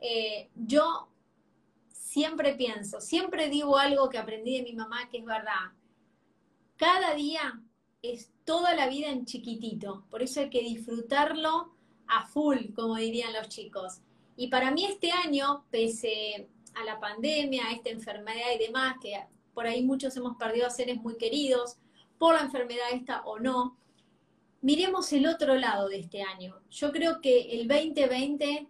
Eh, 0.00 0.50
yo 0.56 1.08
siempre 2.10 2.56
pienso, 2.56 3.00
siempre 3.00 3.48
digo 3.48 3.78
algo 3.78 4.08
que 4.08 4.18
aprendí 4.18 4.56
de 4.56 4.64
mi 4.64 4.72
mamá 4.72 5.08
que 5.08 5.18
es 5.18 5.24
verdad. 5.24 5.70
Cada 6.74 7.14
día 7.14 7.62
es 8.02 8.32
toda 8.44 8.74
la 8.74 8.88
vida 8.88 9.10
en 9.10 9.26
chiquitito, 9.26 10.04
por 10.10 10.20
eso 10.20 10.40
hay 10.40 10.50
que 10.50 10.60
disfrutarlo 10.60 11.72
a 12.08 12.26
full, 12.26 12.74
como 12.74 12.96
dirían 12.96 13.32
los 13.32 13.48
chicos. 13.48 14.00
Y 14.36 14.48
para 14.48 14.72
mí 14.72 14.86
este 14.86 15.12
año, 15.12 15.64
pese 15.70 16.48
a 16.74 16.82
la 16.82 16.98
pandemia, 16.98 17.66
a 17.66 17.72
esta 17.74 17.90
enfermedad 17.90 18.56
y 18.56 18.58
demás, 18.66 18.96
que 19.00 19.14
por 19.54 19.68
ahí 19.68 19.84
muchos 19.84 20.16
hemos 20.16 20.36
perdido 20.36 20.66
a 20.66 20.70
seres 20.70 21.00
muy 21.00 21.16
queridos, 21.16 21.76
por 22.18 22.34
la 22.34 22.40
enfermedad 22.40 22.86
esta 22.92 23.22
o 23.22 23.38
no, 23.38 23.78
miremos 24.62 25.12
el 25.12 25.28
otro 25.28 25.54
lado 25.54 25.88
de 25.88 26.00
este 26.00 26.22
año. 26.22 26.58
Yo 26.70 26.90
creo 26.90 27.20
que 27.20 27.52
el 27.52 27.68
2020 27.68 28.66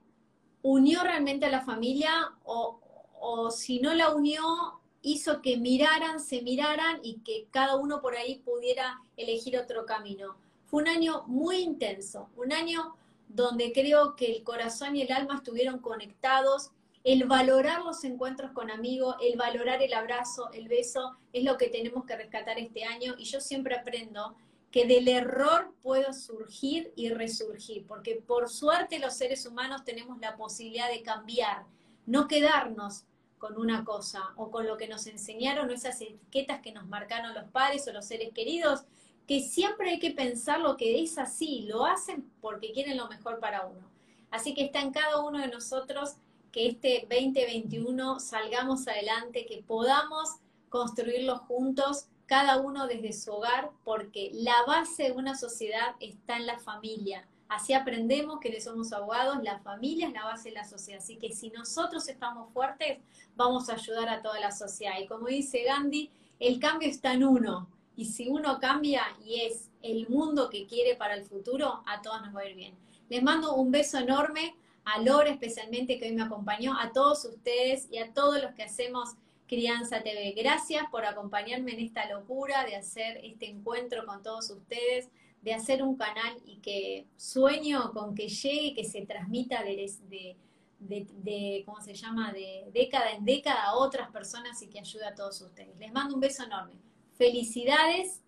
unió 0.60 1.02
realmente 1.02 1.46
a 1.46 1.50
la 1.50 1.62
familia 1.62 2.32
o, 2.44 2.80
o 3.20 3.50
si 3.50 3.80
no 3.80 3.94
la 3.94 4.14
unió, 4.14 4.80
hizo 5.02 5.40
que 5.40 5.56
miraran, 5.56 6.20
se 6.20 6.42
miraran 6.42 7.00
y 7.02 7.20
que 7.20 7.46
cada 7.50 7.76
uno 7.76 8.00
por 8.00 8.16
ahí 8.16 8.38
pudiera 8.38 9.00
elegir 9.16 9.58
otro 9.58 9.86
camino. 9.86 10.36
Fue 10.66 10.82
un 10.82 10.88
año 10.88 11.24
muy 11.26 11.58
intenso, 11.58 12.28
un 12.36 12.52
año 12.52 12.96
donde 13.28 13.72
creo 13.72 14.16
que 14.16 14.32
el 14.32 14.42
corazón 14.42 14.96
y 14.96 15.02
el 15.02 15.12
alma 15.12 15.36
estuvieron 15.36 15.78
conectados. 15.78 16.70
El 17.02 17.24
valorar 17.24 17.82
los 17.82 18.04
encuentros 18.04 18.52
con 18.52 18.70
amigos, 18.70 19.16
el 19.22 19.38
valorar 19.38 19.82
el 19.82 19.94
abrazo, 19.94 20.50
el 20.52 20.68
beso, 20.68 21.16
es 21.32 21.44
lo 21.44 21.56
que 21.56 21.68
tenemos 21.68 22.04
que 22.04 22.16
rescatar 22.16 22.58
este 22.58 22.84
año. 22.84 23.14
Y 23.16 23.24
yo 23.24 23.40
siempre 23.40 23.74
aprendo 23.74 24.36
que 24.70 24.86
del 24.86 25.08
error 25.08 25.72
puedo 25.82 26.12
surgir 26.12 26.92
y 26.94 27.08
resurgir, 27.08 27.86
porque 27.86 28.16
por 28.16 28.48
suerte 28.48 28.98
los 28.98 29.14
seres 29.14 29.46
humanos 29.46 29.84
tenemos 29.84 30.20
la 30.20 30.36
posibilidad 30.36 30.88
de 30.90 31.02
cambiar, 31.02 31.64
no 32.06 32.28
quedarnos 32.28 33.04
con 33.40 33.58
una 33.58 33.84
cosa 33.84 34.32
o 34.36 34.50
con 34.50 34.66
lo 34.66 34.76
que 34.76 34.86
nos 34.86 35.06
enseñaron 35.06 35.68
o 35.68 35.72
esas 35.72 36.00
etiquetas 36.00 36.60
que 36.60 36.72
nos 36.72 36.86
marcaron 36.86 37.34
los 37.34 37.50
padres 37.50 37.88
o 37.88 37.92
los 37.92 38.04
seres 38.04 38.32
queridos, 38.32 38.82
que 39.26 39.40
siempre 39.40 39.90
hay 39.90 39.98
que 39.98 40.10
pensar 40.10 40.60
lo 40.60 40.76
que 40.76 41.02
es 41.02 41.16
así, 41.16 41.62
lo 41.62 41.86
hacen 41.86 42.30
porque 42.42 42.72
quieren 42.72 42.98
lo 42.98 43.08
mejor 43.08 43.40
para 43.40 43.66
uno. 43.66 43.88
Así 44.30 44.54
que 44.54 44.64
está 44.64 44.80
en 44.80 44.92
cada 44.92 45.20
uno 45.20 45.38
de 45.38 45.48
nosotros 45.48 46.16
que 46.52 46.68
este 46.68 47.06
2021 47.08 48.20
salgamos 48.20 48.86
adelante, 48.86 49.46
que 49.46 49.64
podamos 49.66 50.28
construirlo 50.68 51.38
juntos, 51.38 52.06
cada 52.26 52.58
uno 52.58 52.86
desde 52.86 53.12
su 53.12 53.32
hogar, 53.32 53.70
porque 53.84 54.30
la 54.34 54.64
base 54.66 55.04
de 55.04 55.12
una 55.12 55.34
sociedad 55.34 55.96
está 55.98 56.36
en 56.36 56.46
la 56.46 56.58
familia. 56.58 57.26
Así 57.50 57.72
aprendemos 57.72 58.38
que 58.38 58.48
le 58.48 58.60
somos 58.60 58.92
abogados, 58.92 59.42
la 59.42 59.58
familia 59.58 60.06
es 60.06 60.12
la 60.12 60.24
base 60.24 60.50
de 60.50 60.54
la 60.54 60.64
sociedad. 60.64 61.02
Así 61.02 61.16
que 61.16 61.32
si 61.32 61.50
nosotros 61.50 62.08
estamos 62.08 62.52
fuertes, 62.52 62.98
vamos 63.34 63.68
a 63.68 63.74
ayudar 63.74 64.08
a 64.08 64.22
toda 64.22 64.38
la 64.38 64.52
sociedad. 64.52 65.00
Y 65.00 65.08
como 65.08 65.26
dice 65.26 65.64
Gandhi, 65.64 66.12
el 66.38 66.60
cambio 66.60 66.88
está 66.88 67.12
en 67.12 67.24
uno. 67.24 67.68
Y 67.96 68.04
si 68.04 68.28
uno 68.28 68.60
cambia 68.60 69.02
y 69.24 69.40
es 69.40 69.68
el 69.82 70.08
mundo 70.08 70.48
que 70.48 70.64
quiere 70.64 70.94
para 70.94 71.14
el 71.14 71.24
futuro, 71.24 71.82
a 71.86 72.00
todos 72.00 72.22
nos 72.22 72.36
va 72.36 72.42
a 72.42 72.48
ir 72.48 72.54
bien. 72.54 72.74
Les 73.08 73.20
mando 73.20 73.56
un 73.56 73.72
beso 73.72 73.98
enorme 73.98 74.54
a 74.84 75.00
Lore 75.00 75.30
especialmente 75.30 75.98
que 75.98 76.06
hoy 76.06 76.12
me 76.12 76.22
acompañó, 76.22 76.78
a 76.78 76.92
todos 76.92 77.24
ustedes 77.24 77.88
y 77.90 77.98
a 77.98 78.12
todos 78.12 78.40
los 78.40 78.54
que 78.54 78.62
hacemos 78.62 79.16
Crianza 79.48 80.04
TV. 80.04 80.34
Gracias 80.36 80.84
por 80.88 81.04
acompañarme 81.04 81.72
en 81.72 81.80
esta 81.80 82.08
locura 82.08 82.64
de 82.64 82.76
hacer 82.76 83.18
este 83.24 83.50
encuentro 83.50 84.06
con 84.06 84.22
todos 84.22 84.50
ustedes 84.50 85.08
de 85.42 85.54
hacer 85.54 85.82
un 85.82 85.96
canal 85.96 86.36
y 86.44 86.56
que 86.56 87.06
sueño 87.16 87.92
con 87.92 88.14
que 88.14 88.28
llegue, 88.28 88.74
que 88.74 88.84
se 88.84 89.06
transmita 89.06 89.62
de, 89.62 89.90
de, 90.08 90.36
de, 90.78 91.62
¿cómo 91.64 91.80
se 91.80 91.94
llama?, 91.94 92.30
de 92.32 92.68
década 92.72 93.12
en 93.12 93.24
década 93.24 93.64
a 93.64 93.76
otras 93.76 94.10
personas 94.10 94.60
y 94.62 94.68
que 94.68 94.80
ayude 94.80 95.06
a 95.06 95.14
todos 95.14 95.40
ustedes. 95.40 95.78
Les 95.78 95.92
mando 95.92 96.14
un 96.14 96.20
beso 96.20 96.44
enorme. 96.44 96.74
Felicidades, 97.14 98.20